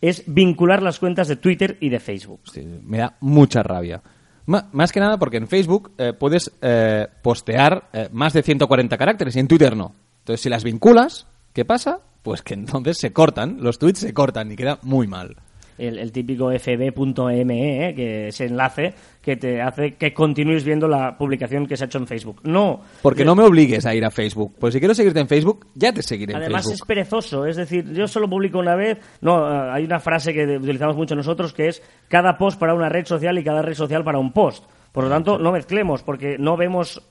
es 0.00 0.24
vincular 0.26 0.82
las 0.82 0.98
cuentas 0.98 1.28
de 1.28 1.36
Twitter 1.36 1.76
y 1.80 1.88
de 1.88 2.00
Facebook. 2.00 2.40
Sí, 2.52 2.66
me 2.84 2.98
da 2.98 3.16
mucha 3.20 3.62
rabia. 3.62 4.02
Ma- 4.46 4.68
más 4.72 4.90
que 4.90 4.98
nada 4.98 5.16
porque 5.18 5.36
en 5.36 5.46
Facebook 5.46 5.92
eh, 5.98 6.12
puedes 6.12 6.50
eh, 6.60 7.06
postear 7.22 7.88
eh, 7.92 8.08
más 8.12 8.32
de 8.32 8.42
140 8.42 8.96
caracteres 8.98 9.36
y 9.36 9.38
en 9.38 9.46
Twitter 9.46 9.76
no. 9.76 9.94
Entonces, 10.18 10.40
si 10.40 10.48
las 10.48 10.64
vinculas, 10.64 11.28
¿qué 11.52 11.64
pasa? 11.64 12.00
Pues 12.22 12.42
que 12.42 12.54
entonces 12.54 12.98
se 12.98 13.12
cortan, 13.12 13.58
los 13.60 13.78
tweets 13.78 14.00
se 14.00 14.14
cortan 14.14 14.52
y 14.52 14.56
queda 14.56 14.78
muy 14.82 15.06
mal. 15.06 15.36
El, 15.78 15.98
el 15.98 16.12
típico 16.12 16.52
fb.me, 16.52 17.88
¿eh? 17.88 17.94
que 17.94 18.28
ese 18.28 18.44
enlace 18.44 18.94
que 19.22 19.36
te 19.36 19.60
hace 19.62 19.94
que 19.94 20.12
continúes 20.12 20.64
viendo 20.64 20.86
la 20.86 21.16
publicación 21.16 21.66
que 21.66 21.76
se 21.76 21.84
ha 21.84 21.86
hecho 21.86 21.98
en 21.98 22.06
Facebook. 22.06 22.40
No. 22.44 22.82
Porque 23.00 23.24
no 23.24 23.34
me 23.34 23.42
obligues 23.42 23.86
a 23.86 23.94
ir 23.94 24.04
a 24.04 24.10
Facebook. 24.10 24.54
Pues 24.60 24.74
si 24.74 24.80
quiero 24.80 24.94
seguirte 24.94 25.20
en 25.20 25.28
Facebook, 25.28 25.66
ya 25.74 25.92
te 25.92 26.02
seguiré 26.02 26.34
en 26.34 26.40
Además 26.40 26.66
es 26.66 26.72
Facebook. 26.72 26.86
perezoso, 26.86 27.46
es 27.46 27.56
decir, 27.56 27.90
yo 27.92 28.06
solo 28.06 28.28
publico 28.28 28.58
una 28.58 28.76
vez. 28.76 28.98
No, 29.22 29.48
eh, 29.50 29.70
hay 29.72 29.84
una 29.84 29.98
frase 29.98 30.32
que 30.34 30.44
utilizamos 30.58 30.94
mucho 30.94 31.16
nosotros 31.16 31.52
que 31.52 31.68
es 31.68 31.82
cada 32.06 32.36
post 32.36 32.60
para 32.60 32.74
una 32.74 32.88
red 32.88 33.06
social 33.06 33.36
y 33.38 33.42
cada 33.42 33.62
red 33.62 33.74
social 33.74 34.04
para 34.04 34.18
un 34.18 34.32
post. 34.32 34.64
Por 34.92 35.04
lo 35.04 35.10
tanto, 35.10 35.38
no 35.38 35.52
mezclemos, 35.52 36.02
porque 36.02 36.36
no 36.38 36.56
vemos 36.56 37.02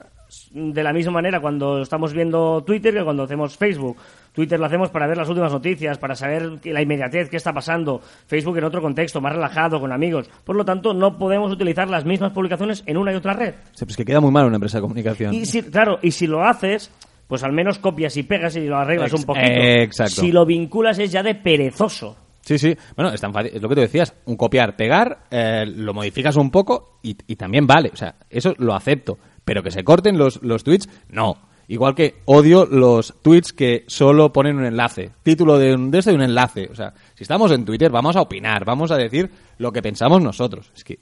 de 0.53 0.83
la 0.83 0.93
misma 0.93 1.13
manera 1.13 1.41
cuando 1.41 1.81
estamos 1.81 2.13
viendo 2.13 2.63
Twitter 2.63 2.93
que 2.93 3.03
cuando 3.03 3.23
hacemos 3.23 3.57
Facebook. 3.57 3.97
Twitter 4.33 4.59
lo 4.59 4.65
hacemos 4.65 4.89
para 4.89 5.07
ver 5.07 5.17
las 5.17 5.27
últimas 5.29 5.51
noticias, 5.51 5.97
para 5.97 6.15
saber 6.15 6.59
la 6.63 6.81
inmediatez, 6.81 7.29
qué 7.29 7.37
está 7.37 7.53
pasando. 7.53 8.01
Facebook 8.27 8.57
en 8.57 8.63
otro 8.63 8.81
contexto, 8.81 9.19
más 9.19 9.33
relajado, 9.33 9.79
con 9.79 9.91
amigos. 9.91 10.29
Por 10.43 10.55
lo 10.55 10.63
tanto, 10.63 10.93
no 10.93 11.17
podemos 11.17 11.51
utilizar 11.51 11.89
las 11.89 12.05
mismas 12.05 12.31
publicaciones 12.31 12.83
en 12.85 12.97
una 12.97 13.11
y 13.11 13.15
otra 13.15 13.33
red. 13.33 13.55
Sí, 13.73 13.85
pues 13.85 13.97
que 13.97 14.05
queda 14.05 14.21
muy 14.21 14.31
mal 14.31 14.45
una 14.45 14.55
empresa 14.55 14.77
de 14.77 14.81
comunicación. 14.83 15.33
Y 15.33 15.45
si, 15.45 15.63
claro, 15.63 15.99
y 16.01 16.11
si 16.11 16.27
lo 16.27 16.43
haces, 16.43 16.91
pues 17.27 17.43
al 17.43 17.51
menos 17.51 17.79
copias 17.79 18.15
y 18.17 18.23
pegas 18.23 18.55
y 18.55 18.61
lo 18.61 18.77
arreglas 18.77 19.13
un 19.13 19.23
poquito. 19.23 19.47
exacto. 19.47 20.21
Si 20.21 20.31
lo 20.31 20.45
vinculas 20.45 20.99
es 20.99 21.11
ya 21.11 21.23
de 21.23 21.35
perezoso. 21.35 22.17
Sí, 22.41 22.57
sí. 22.57 22.75
Bueno, 22.95 23.13
es 23.13 23.21
tan 23.21 23.33
fácil. 23.33 23.51
Es 23.53 23.61
lo 23.61 23.69
que 23.69 23.75
tú 23.75 23.81
decías. 23.81 24.15
Un 24.25 24.35
copiar, 24.35 24.75
pegar, 24.75 25.25
eh, 25.29 25.65
lo 25.67 25.93
modificas 25.93 26.35
un 26.37 26.49
poco 26.49 26.99
y, 27.03 27.15
y 27.27 27.35
también 27.35 27.67
vale. 27.67 27.91
O 27.93 27.95
sea, 27.95 28.15
eso 28.29 28.53
lo 28.57 28.73
acepto. 28.73 29.19
Pero 29.45 29.61
que 29.61 29.71
se 29.71 29.83
corten 29.83 30.17
los, 30.17 30.41
los 30.41 30.63
tweets, 30.63 30.89
no. 31.09 31.37
Igual 31.71 31.95
que 31.95 32.15
odio 32.25 32.65
los 32.65 33.13
tweets 33.21 33.53
que 33.53 33.85
solo 33.87 34.33
ponen 34.33 34.57
un 34.57 34.65
enlace. 34.65 35.11
Título 35.23 35.57
de 35.57 35.73
un 35.73 35.89
de 35.89 35.99
este 35.99 36.11
y 36.11 36.15
un 36.15 36.21
enlace. 36.21 36.67
O 36.69 36.75
sea, 36.75 36.93
si 37.15 37.23
estamos 37.23 37.49
en 37.53 37.63
Twitter, 37.63 37.89
vamos 37.89 38.17
a 38.17 38.21
opinar, 38.21 38.65
vamos 38.65 38.91
a 38.91 38.97
decir 38.97 39.31
lo 39.57 39.71
que 39.71 39.81
pensamos 39.81 40.21
nosotros. 40.21 40.69
Es 40.75 40.83
que. 40.83 40.99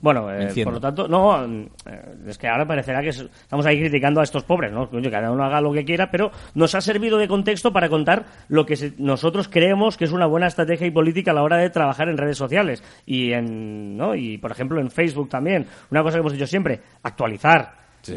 Bueno, 0.00 0.32
eh, 0.32 0.48
por 0.64 0.74
lo 0.74 0.80
tanto, 0.80 1.08
no, 1.08 1.44
eh, 1.44 1.68
es 2.28 2.38
que 2.38 2.46
ahora 2.46 2.64
parecerá 2.66 3.02
que 3.02 3.08
es- 3.08 3.18
estamos 3.42 3.66
ahí 3.66 3.80
criticando 3.80 4.20
a 4.20 4.22
estos 4.22 4.44
pobres, 4.44 4.70
¿no? 4.72 4.88
Que 4.88 5.10
cada 5.10 5.32
uno 5.32 5.42
haga 5.44 5.60
lo 5.60 5.72
que 5.72 5.84
quiera, 5.84 6.08
pero 6.08 6.30
nos 6.54 6.72
ha 6.76 6.80
servido 6.80 7.18
de 7.18 7.26
contexto 7.26 7.72
para 7.72 7.88
contar 7.88 8.26
lo 8.48 8.64
que 8.64 8.76
se- 8.76 8.92
nosotros 8.98 9.48
creemos 9.48 9.96
que 9.96 10.04
es 10.04 10.12
una 10.12 10.26
buena 10.26 10.46
estrategia 10.46 10.86
y 10.86 10.92
política 10.92 11.32
a 11.32 11.34
la 11.34 11.42
hora 11.42 11.56
de 11.56 11.70
trabajar 11.70 12.08
en 12.08 12.16
redes 12.16 12.38
sociales 12.38 12.80
y 13.06 13.32
en, 13.32 13.96
¿no? 13.96 14.14
Y 14.14 14.38
por 14.38 14.52
ejemplo 14.52 14.80
en 14.80 14.88
Facebook 14.90 15.28
también. 15.28 15.66
Una 15.90 16.02
cosa 16.04 16.14
que 16.16 16.20
hemos 16.20 16.32
dicho 16.32 16.46
siempre, 16.46 16.80
actualizar. 17.02 17.81
Sí, 18.02 18.14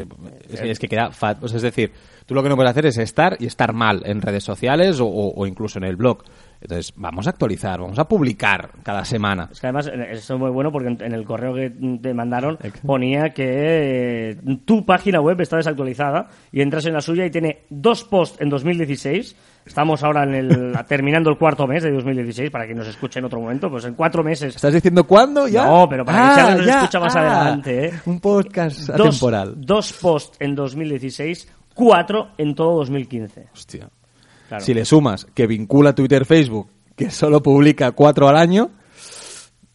es, 0.68 0.78
que, 0.78 0.88
queda 0.88 1.10
fat. 1.10 1.38
Pues 1.38 1.52
es 1.54 1.62
decir, 1.62 1.92
tú 2.26 2.34
lo 2.34 2.42
que 2.42 2.48
no 2.48 2.56
puedes 2.56 2.70
hacer 2.70 2.86
es 2.86 2.98
estar 2.98 3.36
y 3.40 3.46
estar 3.46 3.72
mal 3.72 4.02
en 4.04 4.20
redes 4.20 4.44
sociales 4.44 5.00
o, 5.00 5.06
o- 5.06 5.32
o 5.34 5.46
incluso 5.46 5.78
en 5.78 5.84
el 5.84 5.96
blog. 5.96 6.22
Entonces, 6.66 6.92
vamos 6.96 7.28
a 7.28 7.30
actualizar, 7.30 7.80
vamos 7.80 7.96
a 8.00 8.08
publicar 8.08 8.70
cada 8.82 9.04
semana. 9.04 9.48
Es 9.52 9.60
que 9.60 9.68
además 9.68 9.86
eh, 9.86 10.08
eso 10.10 10.34
es 10.34 10.40
muy 10.40 10.50
bueno 10.50 10.72
porque 10.72 10.88
en, 10.88 11.12
el 11.12 11.24
correo 11.24 11.54
que 11.54 11.70
te 12.02 12.12
mandaron 12.12 12.58
ponía 12.84 13.32
que 13.32 14.30
eh, 14.30 14.36
tu 14.64 14.84
página 14.84 15.20
web 15.20 15.40
está 15.40 15.58
desactualizada 15.58 16.26
y 16.50 16.62
entras 16.62 16.84
en 16.86 16.94
la 16.94 17.00
suya 17.00 17.24
y 17.24 17.30
tiene 17.30 17.66
dos 17.70 18.02
posts 18.02 18.40
en 18.40 18.48
2016. 18.48 19.36
Estamos 19.64 20.02
ahora 20.02 20.24
en 20.24 20.34
el, 20.34 20.72
terminando 20.88 21.30
el 21.30 21.38
cuarto 21.38 21.68
mes 21.68 21.84
de 21.84 21.92
2016 21.92 22.50
para 22.50 22.66
que 22.66 22.74
nos 22.74 22.88
escuche 22.88 23.20
en 23.20 23.26
otro 23.26 23.40
momento. 23.40 23.70
Pues 23.70 23.84
en 23.84 23.94
cuatro 23.94 24.24
meses. 24.24 24.56
¿Estás 24.56 24.74
diciendo 24.74 25.06
cuándo 25.06 25.46
ya? 25.46 25.66
No, 25.66 25.88
pero 25.88 26.04
para 26.04 26.30
que 26.30 26.34
si 26.34 26.40
alguien 26.40 26.56
nos 26.58 26.66
ya, 26.66 26.78
escucha 26.80 26.98
más 26.98 27.14
adelante, 27.14 27.86
¿eh? 27.86 27.92
Un 28.06 28.18
podcast 28.18 28.80
Dos, 28.88 29.06
atemporal. 29.06 29.54
dos 29.56 29.92
posts 29.92 30.36
en 30.40 30.56
2016, 30.56 31.48
cuatro 31.74 32.30
en 32.38 32.56
todo 32.56 32.78
2015. 32.78 33.50
Hostia. 33.52 33.88
Claro. 34.48 34.64
Si 34.64 34.74
le 34.74 34.84
sumas 34.84 35.26
que 35.34 35.46
vincula 35.46 35.94
Twitter 35.94 36.24
Facebook, 36.24 36.68
que 36.94 37.10
solo 37.10 37.42
publica 37.42 37.92
cuatro 37.92 38.28
al 38.28 38.36
año, 38.36 38.70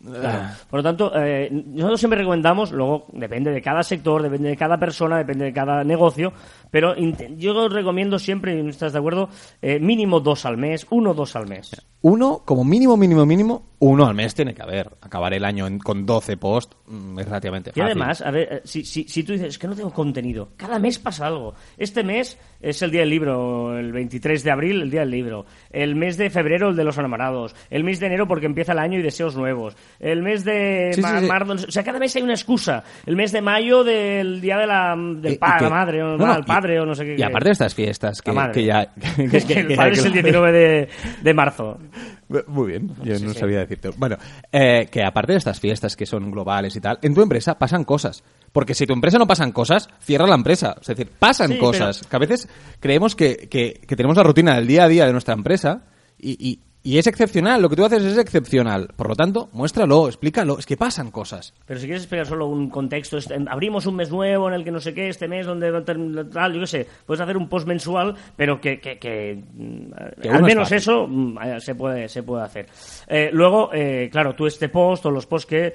Claro. 0.04 0.56
Por 0.70 0.80
lo 0.80 0.84
tanto, 0.84 1.12
eh, 1.16 1.50
nosotros 1.52 2.00
siempre 2.00 2.20
recomendamos, 2.20 2.72
luego 2.72 3.06
depende 3.14 3.52
de 3.52 3.62
cada 3.62 3.84
sector, 3.84 4.24
depende 4.24 4.50
de 4.50 4.58
cada 4.58 4.78
persona, 4.78 5.18
depende 5.18 5.46
de 5.46 5.54
cada 5.54 5.84
negocio, 5.84 6.34
pero 6.72 6.96
yo 6.96 7.70
recomiendo 7.70 8.18
siempre, 8.18 8.58
y 8.58 8.64
no 8.64 8.70
estás 8.70 8.94
de 8.94 9.00
acuerdo, 9.00 9.30
eh, 9.62 9.80
mínimo 9.80 10.20
dos 10.20 10.46
al 10.46 10.58
mes, 10.58 10.88
uno 10.90 11.12
o 11.12 11.14
dos 11.14 11.36
al 11.36 11.48
mes. 11.48 11.70
Uno, 12.04 12.42
como 12.46 12.64
mínimo, 12.64 12.98
mínimo, 12.98 13.26
mínimo, 13.28 13.70
uno 13.78 14.06
al 14.08 14.16
mes 14.16 14.34
tiene 14.34 14.54
que 14.56 14.62
haber. 14.64 14.90
Acabar 15.02 15.34
el 15.36 15.46
año 15.46 15.68
en- 15.68 15.78
con 15.80 16.04
12 16.06 16.36
posts 16.38 16.76
mm, 16.88 17.20
es 17.20 17.26
relativamente 17.26 17.70
Y 17.70 17.74
fácil. 17.74 17.84
además, 17.84 18.22
a 18.22 18.32
ver, 18.32 18.48
eh, 18.54 18.62
si, 18.64 18.84
si, 18.84 19.04
si 19.08 19.24
tú 19.24 19.34
dices, 19.34 19.50
es 19.50 19.58
que 19.60 19.68
no 19.68 19.76
tengo 19.76 19.92
contenido, 19.92 20.50
cada 20.58 20.80
mes 20.80 20.98
pasa 21.00 21.28
algo. 21.28 21.54
Este 21.78 22.04
mes 22.04 22.40
es 22.60 22.82
el 22.82 22.90
día 22.92 23.02
del 23.02 23.10
libro, 23.10 23.78
el 23.78 23.92
23 23.92 24.44
de 24.44 24.52
abril, 24.52 24.82
el 24.82 24.90
día 24.92 25.02
del 25.02 25.12
libro. 25.12 25.46
El 25.72 25.96
mes 25.96 26.18
de 26.18 26.30
febrero, 26.32 26.70
el 26.70 26.76
de 26.76 26.84
los 26.84 26.98
enamorados. 26.98 27.56
El 27.70 27.84
mes 27.84 28.00
de 28.00 28.08
enero, 28.08 28.28
porque 28.28 28.46
empieza 28.48 28.72
el 28.74 28.80
año 28.80 28.98
y 29.00 29.04
deseos 29.04 29.36
nuevos. 29.36 29.76
El 30.00 30.24
mes 30.24 30.44
de 30.44 30.90
Sí, 30.94 31.02
sí, 31.02 31.08
ma- 31.08 31.20
sí. 31.20 31.28
marzo, 31.28 31.54
o 31.54 31.72
sea, 31.72 31.84
cada 31.84 32.00
mes 32.00 32.16
hay 32.16 32.24
una 32.24 32.34
excusa. 32.34 32.84
El 33.06 33.16
mes 33.16 33.32
de 33.32 33.42
mayo, 33.42 33.84
del 33.84 34.42
día 34.42 34.58
de 34.58 34.68
la, 34.68 34.96
del 34.98 35.34
Y- 35.34 35.38
pa- 35.38 35.56
y 35.56 35.58
que- 35.60 35.64
la 35.66 35.70
madre, 35.70 36.04
o 36.04 36.18
no, 36.18 36.26
no, 36.28 36.36
el 36.36 36.46
padre, 36.46 36.76
y- 36.76 36.78
o 36.80 36.86
no 36.86 36.96
sé 36.96 37.06
qué. 37.06 37.16
Y 37.18 37.22
aparte 37.24 37.50
de 37.50 37.54
estas 37.54 37.74
fiestas 37.76 38.22
que, 38.22 38.64
ya... 38.66 38.92
Que 39.32 39.38
es 39.38 39.46
que 39.46 39.54
el 39.60 39.76
padre 39.76 39.94
es 39.94 40.06
el 40.06 40.14
19 40.14 40.52
de, 40.52 40.90
de 41.22 41.34
marzo. 41.34 41.78
Muy 42.48 42.68
bien, 42.72 42.90
yo 43.04 43.18
Sí, 43.18 43.24
no 43.26 43.34
sí. 43.34 43.40
sabía 43.40 43.60
decirte. 43.60 43.90
Bueno, 43.98 44.18
eh, 44.52 44.88
que 44.92 45.04
aparte 45.04 45.34
de 45.34 45.38
estas 45.38 45.60
fiestas 45.60 45.96
que 45.96 46.06
son 46.06 46.32
globales 46.32 46.76
y 46.76 46.82
tal, 46.82 46.98
en 47.02 47.14
tu 47.14 47.22
empresa 47.22 47.58
pasan 47.60 47.84
cosas. 47.84 48.24
Porque 48.52 48.74
si 48.74 48.86
tu 48.86 48.94
empresa 48.94 49.18
no 49.18 49.28
pasan 49.28 49.52
cosas, 49.52 49.90
cierra 50.02 50.28
la 50.28 50.36
empresa. 50.36 50.76
Es 50.82 50.88
decir, 50.88 51.10
pasan 51.20 51.52
Sí, 51.52 51.58
cosas. 51.58 52.06
Que 52.08 52.16
a 52.16 52.20
veces 52.20 52.48
creemos 52.80 53.16
que, 53.16 53.48
que- 53.50 53.82
que 53.88 53.96
tenemos 53.96 54.18
la 54.18 54.24
rutina 54.24 54.56
del 54.56 54.68
día 54.68 54.84
a 54.84 54.88
día 54.88 55.06
de 55.06 55.12
nuestra 55.12 55.34
empresa 55.34 55.84
y, 56.18 56.32
y- 56.50 56.60
y 56.84 56.98
es 56.98 57.06
excepcional. 57.08 57.62
Lo 57.62 57.70
que 57.70 57.76
tú 57.76 57.86
haces 57.86 58.04
es 58.04 58.18
excepcional. 58.18 58.90
Por 58.96 59.08
lo 59.10 59.16
tanto, 59.16 59.50
muéstralo, 59.54 60.08
explícalo. 60.08 60.58
Es 60.58 60.66
que 60.66 60.78
pasan 60.78 61.12
cosas. 61.12 61.54
Pero 61.66 61.80
si 61.80 61.86
quieres 61.86 62.04
explicar 62.04 62.26
solo 62.26 62.48
un 62.48 62.70
contexto, 62.70 63.18
abrimos 63.50 63.86
un 63.86 63.96
mes 63.96 64.10
nuevo 64.10 64.48
en 64.48 64.56
el 64.56 64.64
que 64.64 64.72
no 64.72 64.80
sé 64.80 64.94
qué, 64.94 65.10
este 65.10 65.28
mes 65.28 65.46
donde 65.46 65.70
va 65.72 65.80
a 65.80 65.84
ter- 65.86 66.30
tal, 66.32 66.54
yo 66.54 66.62
qué 66.62 66.68
sé, 66.68 66.88
puedes 67.06 67.22
hacer 67.22 67.38
un 67.38 67.48
post 67.48 67.68
mensual, 67.68 68.16
pero 68.36 68.60
que, 68.60 68.80
que, 68.80 68.98
que, 68.98 69.44
mm, 69.54 70.22
Que 70.22 70.30
al 70.30 70.36
es 70.38 70.42
menos 70.42 70.72
eso 70.72 71.06
mm, 71.08 71.38
eh, 71.44 71.60
se 71.60 71.76
puede, 71.76 72.10
se 72.10 72.24
puede 72.24 72.44
hacer. 72.44 72.68
Eh, 73.08 73.30
luego, 73.32 73.70
eh, 73.74 74.10
claro, 74.12 74.34
tú 74.34 74.48
este 74.48 74.70
post 74.70 75.06
o 75.06 75.12
los 75.12 75.28
posts 75.28 75.46
que 75.48 75.74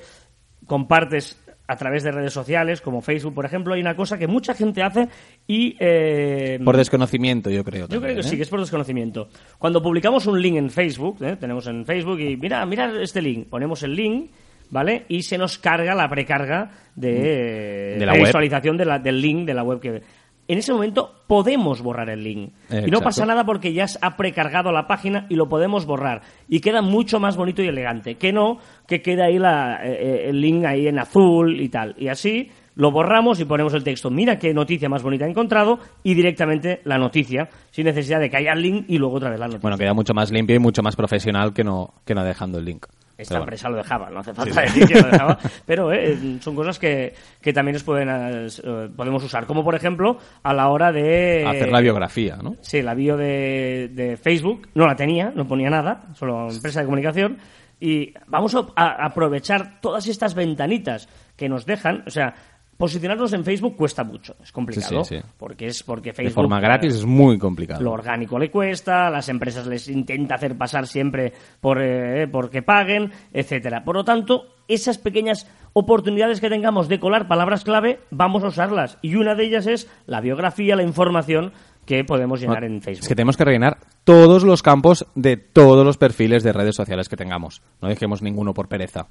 compartes 0.66 1.38
a 1.68 1.76
través 1.76 2.02
de 2.04 2.12
redes 2.12 2.32
sociales, 2.32 2.80
como 2.80 3.00
Facebook, 3.02 3.34
por 3.34 3.44
ejemplo, 3.44 3.74
hay 3.74 3.80
una 3.80 3.96
cosa 3.96 4.18
que 4.18 4.26
mucha 4.26 4.54
gente 4.54 4.82
hace 4.82 5.08
y... 5.46 5.76
eh, 5.80 6.58
Por 6.64 6.76
desconocimiento, 6.76 7.50
yo 7.50 7.64
creo. 7.64 7.82
yo 7.82 7.88
también, 7.88 8.02
creo 8.12 8.22
que 8.22 8.26
¿eh? 8.26 8.30
sí, 8.30 8.36
que 8.36 8.42
es 8.42 8.48
por 8.48 8.60
desconocimiento. 8.60 9.28
Cuando 9.58 9.82
publicamos 9.82 10.26
un 10.26 10.40
link 10.40 10.56
en 10.56 10.70
Facebook, 10.70 11.18
¿eh? 11.22 11.36
tenemos 11.36 11.66
en 11.66 11.84
Facebook 11.84 12.20
y 12.20 12.36
mira, 12.36 12.64
mira 12.66 12.92
este 13.02 13.20
link, 13.20 13.48
ponemos 13.48 13.82
el 13.82 13.94
link, 13.96 14.30
¿vale? 14.70 15.04
Y 15.08 15.22
se 15.22 15.38
nos 15.38 15.58
carga 15.58 15.94
la 15.94 16.08
precarga 16.08 16.70
de, 16.94 17.96
De 17.98 18.06
la 18.06 18.12
web. 18.14 18.24
visualización 18.24 18.76
de 18.76 18.84
la- 18.84 18.98
del 18.98 19.20
link 19.20 19.46
de 19.46 19.54
la 19.54 19.62
web 19.62 19.80
que 19.80 20.02
en 20.48 20.58
ese 20.58 20.72
momento 20.72 21.12
podemos 21.26 21.82
borrar 21.82 22.08
el 22.10 22.22
link. 22.22 22.52
Eh, 22.70 22.76
y 22.86 22.90
no 22.90 22.98
exacto. 22.98 23.04
pasa 23.04 23.26
nada 23.26 23.44
porque 23.44 23.72
ya 23.72 23.88
se 23.88 23.98
ha 24.02 24.16
precargado 24.16 24.70
la 24.72 24.86
página 24.86 25.26
y 25.28 25.34
lo 25.34 25.48
podemos 25.48 25.86
borrar. 25.86 26.22
Y 26.48 26.60
queda 26.60 26.82
mucho 26.82 27.18
más 27.20 27.36
bonito 27.36 27.62
y 27.62 27.66
elegante. 27.68 28.14
Que 28.16 28.32
no 28.32 28.58
que 28.86 29.02
quede 29.02 29.24
ahí 29.24 29.38
la- 29.38 29.80
eh, 29.84 29.92
eh, 30.00 30.28
el 30.30 30.40
link 30.40 30.64
ahí 30.64 30.86
en 30.86 30.98
azul 30.98 31.60
y 31.60 31.68
tal. 31.68 31.94
Y 31.98 32.08
así 32.08 32.50
lo 32.76 32.90
borramos 32.90 33.40
y 33.40 33.44
ponemos 33.46 33.72
el 33.74 33.82
texto. 33.82 34.10
Mira 34.10 34.38
qué 34.38 34.52
noticia 34.52 34.88
más 34.88 35.02
bonita 35.02 35.26
he 35.26 35.30
encontrado 35.30 35.78
y 36.02 36.14
directamente 36.14 36.80
la 36.84 36.98
noticia, 36.98 37.48
sin 37.70 37.86
necesidad 37.86 38.20
de 38.20 38.28
que 38.30 38.36
haya 38.36 38.52
el 38.52 38.60
link 38.62 38.84
y 38.88 38.98
luego 38.98 39.16
otra 39.16 39.30
vez 39.30 39.40
la 39.40 39.46
noticia. 39.46 39.62
Bueno, 39.62 39.78
queda 39.78 39.94
mucho 39.94 40.12
más 40.14 40.30
limpio 40.30 40.54
y 40.54 40.58
mucho 40.58 40.82
más 40.82 40.94
profesional 40.94 41.52
que 41.54 41.64
no, 41.64 41.94
que 42.04 42.14
no 42.14 42.22
dejando 42.22 42.58
el 42.58 42.66
link. 42.66 42.86
Esta 43.18 43.34
Pero 43.34 43.40
bueno. 43.40 43.42
empresa 43.44 43.68
lo 43.70 43.76
dejaba, 43.76 44.10
no 44.10 44.20
hace 44.20 44.34
falta 44.34 44.60
decir 44.60 44.86
que 44.86 45.00
lo 45.00 45.08
dejaba, 45.08 45.38
pero 45.64 45.90
eh, 45.92 46.38
son 46.40 46.54
cosas 46.54 46.78
que, 46.78 47.14
que 47.40 47.52
también 47.52 47.72
nos 47.72 47.82
pueden, 47.82 48.08
eh, 48.10 48.46
eh, 48.62 48.88
podemos 48.94 49.24
usar, 49.24 49.46
como 49.46 49.64
por 49.64 49.74
ejemplo 49.74 50.18
a 50.42 50.52
la 50.52 50.68
hora 50.68 50.92
de... 50.92 51.44
Hacer 51.46 51.72
la 51.72 51.80
biografía, 51.80 52.36
¿no? 52.42 52.56
Sí, 52.60 52.82
la 52.82 52.92
bio 52.94 53.16
de, 53.16 53.90
de 53.94 54.18
Facebook 54.18 54.68
no 54.74 54.86
la 54.86 54.96
tenía, 54.96 55.32
no 55.34 55.48
ponía 55.48 55.70
nada, 55.70 56.04
solo 56.14 56.50
empresa 56.50 56.80
de 56.80 56.84
comunicación. 56.86 57.38
Y 57.80 58.14
vamos 58.26 58.54
a, 58.54 58.66
a 58.74 59.06
aprovechar 59.06 59.80
todas 59.80 60.06
estas 60.08 60.34
ventanitas 60.34 61.08
que 61.36 61.48
nos 61.48 61.66
dejan. 61.66 62.04
O 62.06 62.10
sea, 62.10 62.34
posicionarnos 62.76 63.32
en 63.32 63.44
Facebook 63.44 63.76
cuesta 63.76 64.04
mucho, 64.04 64.36
es 64.42 64.52
complicado. 64.52 65.04
Sí, 65.04 65.16
sí, 65.16 65.20
sí. 65.20 65.28
Porque 65.38 65.66
es 65.66 65.82
porque 65.82 66.10
De 66.10 66.14
Facebook. 66.14 66.34
forma 66.34 66.60
gratis 66.60 66.94
es 66.94 67.04
muy 67.04 67.38
complicado. 67.38 67.82
Lo 67.82 67.92
orgánico 67.92 68.38
le 68.38 68.50
cuesta, 68.50 69.10
las 69.10 69.28
empresas 69.28 69.66
les 69.66 69.88
intenta 69.88 70.34
hacer 70.34 70.56
pasar 70.56 70.86
siempre 70.86 71.32
por 71.60 71.80
eh, 71.82 72.28
porque 72.28 72.62
paguen, 72.62 73.12
etcétera. 73.32 73.84
Por 73.84 73.96
lo 73.96 74.04
tanto, 74.04 74.46
esas 74.68 74.98
pequeñas 74.98 75.46
oportunidades 75.72 76.40
que 76.40 76.48
tengamos 76.48 76.88
de 76.88 76.98
colar 76.98 77.28
palabras 77.28 77.64
clave, 77.64 78.00
vamos 78.10 78.42
a 78.44 78.48
usarlas. 78.48 78.98
Y 79.02 79.16
una 79.16 79.34
de 79.34 79.44
ellas 79.44 79.66
es 79.66 79.90
la 80.06 80.20
biografía, 80.20 80.76
la 80.76 80.82
información 80.82 81.52
que 81.84 82.04
podemos 82.04 82.40
llenar 82.40 82.64
en 82.64 82.82
Facebook. 82.82 83.02
Es 83.02 83.08
que 83.08 83.14
tenemos 83.14 83.36
que 83.36 83.44
rellenar 83.44 83.78
todos 84.04 84.42
los 84.42 84.62
campos 84.62 85.06
de 85.14 85.36
todos 85.36 85.86
los 85.86 85.96
perfiles 85.96 86.42
de 86.42 86.52
redes 86.52 86.74
sociales 86.74 87.08
que 87.08 87.16
tengamos. 87.16 87.62
No 87.80 87.88
dejemos 87.88 88.22
ninguno 88.22 88.52
por 88.54 88.68
pereza. 88.68 89.06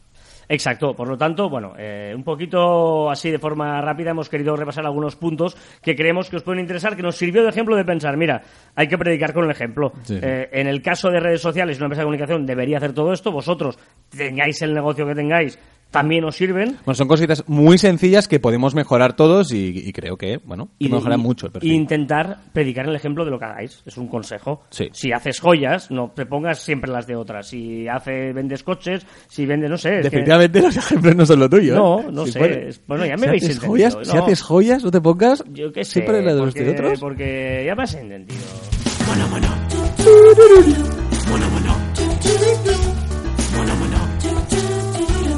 Exacto, 0.48 0.96
por 0.96 1.08
lo 1.08 1.18
tanto, 1.18 1.50
bueno, 1.50 1.74
eh, 1.78 2.14
un 2.16 2.24
poquito 2.24 3.10
así 3.10 3.32
de 3.32 3.40
forma 3.40 3.82
rápida 3.82 4.12
hemos 4.12 4.30
querido 4.30 4.56
repasar 4.56 4.86
algunos 4.86 5.16
puntos 5.16 5.56
que 5.82 5.96
creemos 5.96 6.30
que 6.30 6.38
os 6.38 6.44
pueden 6.44 6.62
interesar, 6.62 6.96
que 6.96 7.02
nos 7.02 7.16
sirvió 7.16 7.44
de 7.44 7.50
ejemplo 7.50 7.76
de 7.76 7.86
pensar, 7.86 8.18
mira, 8.18 8.42
hay 8.76 8.88
que 8.88 8.98
predicar 8.98 9.34
con 9.34 9.46
el 9.46 9.52
ejemplo. 9.52 9.92
Sí. 10.04 10.20
Eh, 10.22 10.50
en 10.52 10.68
el 10.68 10.82
caso 10.82 11.10
de 11.10 11.20
redes 11.20 11.42
sociales, 11.42 11.78
una 11.78 11.86
empresa 11.86 12.02
de 12.02 12.06
comunicación 12.06 12.46
debería 12.46 12.78
hacer 12.78 12.94
todo 12.94 13.14
esto, 13.14 13.32
vosotros 13.32 13.78
tengáis 14.10 14.62
el 14.62 14.74
negocio 14.74 15.06
que 15.06 15.16
tengáis, 15.16 15.60
también 15.92 16.26
os 16.26 16.36
sirven. 16.36 16.76
Bueno, 16.86 16.96
son 16.96 17.08
cositas 17.08 17.44
muy 17.48 17.78
sencillas 17.78 18.28
que 18.28 18.40
podemos 18.40 18.76
mejorar 18.76 19.16
todos 19.16 19.54
y, 19.54 19.68
y 19.88 19.94
creo 19.94 20.18
que, 20.18 20.40
bueno, 20.44 20.70
que 20.80 20.90
mejoran 20.90 21.20
mucho 21.22 21.46
el 21.46 21.54
perfil. 21.54 21.72
y 21.72 21.76
intentar 21.76 22.38
predicar 22.52 22.88
el 22.90 22.96
ejemplo 22.96 23.24
de 23.24 23.32
lo 23.32 23.40
que 23.40 23.46
hagáis. 23.46 23.82
Es 23.86 23.98
un 23.98 24.08
consejo. 24.08 24.64
Sí. 24.72 24.90
Si 24.92 25.14
haces 25.14 25.40
joyas, 25.40 25.90
no 25.92 26.12
te 26.14 26.26
pongas 26.26 26.60
siempre 26.60 26.92
las 26.92 27.08
de 27.08 27.16
otras. 27.16 27.48
Si 27.48 27.88
hace, 27.88 28.34
vendes 28.34 28.64
coches, 28.64 29.06
si 29.30 29.46
vendes, 29.46 29.70
no 29.70 29.78
sé. 29.78 29.90
es 29.92 29.96
que- 29.98 30.04
Definitivamente 30.10 30.62
los 30.62 30.76
ejemplos 30.76 31.16
no 31.16 31.26
son 31.26 31.40
lo 31.40 31.50
tuyo. 31.50 31.74
¿eh? 31.74 31.78
No, 31.78 32.12
no 32.12 32.26
Si 32.26 32.34
sé, 32.34 32.68
es- 32.70 32.82
bueno, 32.86 33.06
ya 33.06 33.14
me 33.14 33.20
si 33.20 33.26
habéis 33.28 33.44
haces 33.44 33.56
entendido, 33.56 33.90
joyas, 33.92 33.96
no. 34.08 34.12
Si 34.14 34.18
haces 34.18 34.42
joyas, 34.42 34.84
no 34.84 34.92
te 34.92 35.02
pongas 35.02 35.44
Yo 35.54 35.72
qué 35.72 35.86
sé. 35.86 35.92
siempre 35.92 36.22
la 36.22 36.34
de 36.34 36.40
los 36.42 36.56
otros. 36.56 37.00
Porque 37.00 37.64
ya 37.66 37.76
me 37.76 37.84
has 37.84 37.94
entendido. 37.96 38.42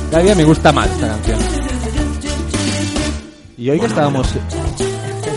Cada 0.09 0.23
día 0.23 0.35
me 0.35 0.43
gusta 0.45 0.71
más 0.71 0.89
esta 0.89 1.07
canción. 1.07 1.39
Y 3.57 3.69
hoy 3.69 3.79
que 3.79 3.85
estábamos... 3.87 4.27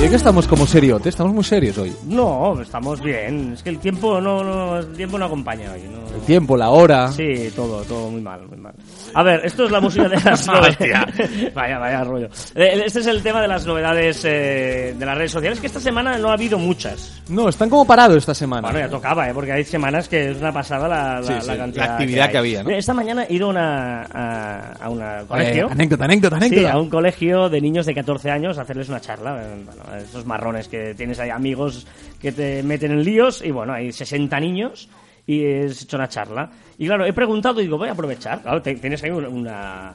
Y 0.03 0.09
que 0.09 0.17
estamos 0.17 0.49
como 0.49 0.67
seriotes, 0.67 1.09
estamos 1.09 1.35
muy 1.35 1.45
serios 1.45 1.77
hoy. 1.77 1.93
No, 2.07 2.59
estamos 2.63 3.03
bien. 3.03 3.53
Es 3.53 3.63
que 3.63 3.69
el 3.69 3.79
tiempo 3.79 4.19
no, 4.19 4.43
no, 4.43 4.79
el 4.79 4.93
tiempo 4.95 5.19
no 5.19 5.27
acompaña 5.27 5.73
hoy. 5.73 5.83
no- 5.83 6.01
El 6.17 6.23
tiempo, 6.23 6.57
la 6.57 6.71
hora... 6.71 7.13
Sí, 7.13 7.53
todo, 7.55 7.83
todo 7.83 8.09
muy 8.11 8.23
mal, 8.23 8.41
muy 8.49 8.57
mal. 8.57 8.73
A 9.13 9.23
ver, 9.23 9.43
esto 9.45 9.65
es 9.67 9.71
la 9.71 9.79
música 9.79 10.09
de 10.09 10.17
las 10.19 10.47
novedades. 10.47 11.53
vaya, 11.55 11.79
vaya 11.79 12.03
rollo. 12.03 12.29
Eh, 12.55 12.83
Este 12.87 13.01
es 13.01 13.07
el 13.09 13.23
tema 13.23 13.43
de 13.43 13.49
las 13.49 13.67
novedades 13.67 14.25
eh, 14.25 14.95
de 14.99 15.07
las 15.07 15.19
redes 15.19 15.33
sociales, 15.33 15.61
que 15.61 15.67
esta 15.67 15.81
semana 15.81 16.17
no 16.17 16.31
ha 16.31 16.33
habido 16.33 16.59
muchas. 16.59 17.21
No, 17.29 17.51
están 17.51 17.69
como 17.69 17.87
parados 17.87 18.17
esta 18.17 18.35
semana. 18.35 18.63
Bueno, 18.63 18.79
ya 18.79 18.89
tocaba, 18.89 19.29
¿eh? 19.29 19.35
porque 19.35 19.53
hay 19.53 19.65
semanas 19.65 20.09
que 20.09 20.31
es 20.31 20.39
una 20.39 20.51
pasada 20.53 20.89
la, 20.89 21.21
la, 21.21 21.23
Sí, 21.27 21.33
la 21.35 21.41
sí, 21.43 21.59
cantidad. 21.59 21.87
la 21.87 21.93
actividad 21.93 22.25
hay. 22.27 22.33
que 22.33 22.39
había, 22.39 22.63
¿no? 22.63 22.71
Esta 22.71 22.95
mañana 22.95 23.25
he 23.29 23.35
ido 23.35 23.47
a 23.49 23.51
una, 23.51 24.03
a, 24.05 24.73
a 24.81 24.89
una 24.89 25.21
Eh, 25.21 25.25
colegio. 25.29 25.69
anécdota, 25.71 26.05
anécdota, 26.07 26.39
Sí, 26.41 26.47
anécdota. 26.47 26.73
a 26.73 26.79
un 26.81 26.89
colegio 26.89 27.49
de 27.51 27.61
niños 27.61 27.85
de 27.85 27.95
14 27.95 28.31
años 28.31 28.57
a 28.59 28.63
hacerles 28.63 28.89
una 28.89 29.01
charla. 29.01 29.43
eh, 29.43 29.63
Bueno, 29.67 29.83
esos 29.99 30.25
marrones 30.27 30.69
que 30.69 30.95
tienes 30.95 31.19
ahí 31.21 31.31
amigos 31.31 31.87
que 32.21 32.33
te 32.33 32.63
meten 32.63 32.93
en 32.93 33.05
líos 33.05 33.43
y 33.45 33.51
bueno, 33.51 33.73
hay 33.73 33.93
60 33.93 34.39
niños 34.41 34.89
y 35.27 35.45
es 35.45 35.83
hecho 35.83 35.97
una 35.97 36.09
charla. 36.09 36.51
Y 36.79 36.87
claro, 36.87 37.05
he 37.07 37.13
preguntado 37.13 37.61
y 37.61 37.65
digo, 37.65 37.79
voy 37.79 37.89
a 37.89 37.93
aprovechar. 37.93 38.41
Claro, 38.43 38.61
te- 38.63 38.75
tienes 38.77 39.03
ahí 39.05 39.11
una, 39.11 39.29
una 39.29 39.95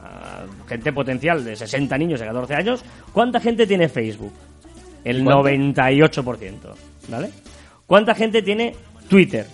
gente 0.67 0.93
potencial 0.93 1.43
de 1.43 1.55
60 1.55 1.97
niños 1.97 2.19
de 2.19 2.25
14 2.27 2.53
años. 2.55 2.83
¿Cuánta 3.11 3.39
gente 3.39 3.65
tiene 3.67 3.89
Facebook? 3.89 4.31
El 5.03 5.23
¿Cuánto? 5.23 5.49
98%, 5.49 6.51
¿vale? 7.09 7.29
¿Cuánta 7.85 8.15
gente 8.15 8.41
tiene 8.41 8.73
Twitter? 9.09 9.45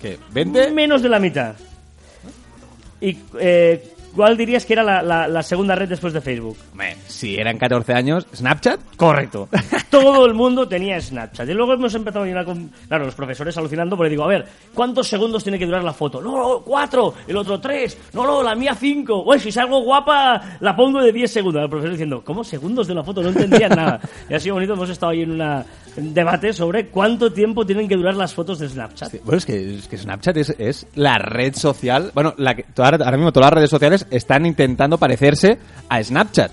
¿Qué? 0.00 0.18
¿20? 0.32 0.72
Menos 0.72 1.02
de 1.02 1.08
la 1.08 1.18
mitad. 1.18 1.54
¿Y 3.00 3.16
eh, 3.38 3.90
¿cuál 4.14 4.36
dirías 4.36 4.64
que 4.66 4.72
era 4.74 4.82
la, 4.82 5.02
la- 5.02 5.28
la 5.28 5.42
segunda 5.42 5.74
red 5.74 5.88
después 5.88 6.12
de 6.12 6.20
Facebook? 6.20 6.56
Hombre, 6.72 6.96
si 7.06 7.36
eran 7.36 7.58
14 7.58 7.92
años, 7.92 8.26
¿Snapchat? 8.34 8.80
Correcto. 8.96 9.48
Todo 9.90 10.26
el 10.26 10.34
mundo 10.34 10.66
tenía 10.66 11.00
Snapchat. 11.00 11.48
Y 11.48 11.52
luego 11.54 11.74
hemos 11.74 11.94
empezado 11.94 12.24
a 12.24 12.26
llenar 12.28 12.44
con. 12.44 12.70
Claro, 12.88 13.04
los 13.06 13.14
profesores 13.14 13.56
alucinando, 13.56 13.96
porque 13.96 14.10
digo, 14.10 14.24
a 14.24 14.28
ver, 14.28 14.44
¿cuántos 14.74 15.06
segundos 15.08 15.42
tiene 15.42 15.58
que 15.58 15.66
durar 15.66 15.84
la 15.84 15.92
foto? 15.92 16.20
No, 16.20 16.36
no, 16.36 16.58
cuatro. 16.60 17.14
El 17.26 17.36
otro 17.36 17.60
tres. 17.60 17.96
No, 18.12 18.24
no, 18.26 18.42
la 18.42 18.54
mía 18.54 18.74
cinco. 18.74 19.22
Uy, 19.24 19.38
si 19.38 19.52
salgo 19.52 19.82
guapa, 19.82 20.58
la 20.60 20.74
pongo 20.74 21.00
de 21.00 21.12
10 21.12 21.30
segundos. 21.30 21.62
El 21.62 21.68
profesor 21.70 21.92
diciendo, 21.92 22.22
¿cómo 22.24 22.42
segundos 22.44 22.86
de 22.86 22.92
una 22.92 23.04
foto? 23.04 23.22
No 23.22 23.28
entendían 23.28 23.70
nada. 23.70 24.00
Y 24.28 24.34
ha 24.34 24.40
sido 24.40 24.54
bonito, 24.56 24.72
hemos 24.74 24.90
estado 24.90 25.12
ahí 25.12 25.22
en 25.22 25.30
una- 25.32 25.64
un 25.96 26.12
debate 26.12 26.52
sobre 26.52 26.88
cuánto 26.88 27.32
tiempo 27.32 27.64
tienen 27.64 27.86
que 27.88 27.94
durar 27.96 28.14
las 28.16 28.34
fotos 28.34 28.58
de 28.58 28.68
Snapchat. 28.68 29.10
Sí, 29.12 29.20
Bueno, 29.24 29.38
es 29.38 29.46
que, 29.46 29.74
es 29.76 29.86
que 29.86 29.96
Snapchat 29.96 30.36
es, 30.36 30.50
es 30.58 30.86
la 30.96 31.18
red 31.18 31.54
social. 31.54 32.10
Bueno, 32.14 32.34
la 32.36 32.56
que, 32.56 32.64
ahora, 32.78 32.98
ahora 33.04 33.16
mismo 33.16 33.32
todas 33.32 33.46
las 33.50 33.54
redes 33.54 33.70
sociales 33.70 34.03
están 34.10 34.46
intentando 34.46 34.98
parecerse 34.98 35.58
a 35.88 36.02
Snapchat. 36.02 36.52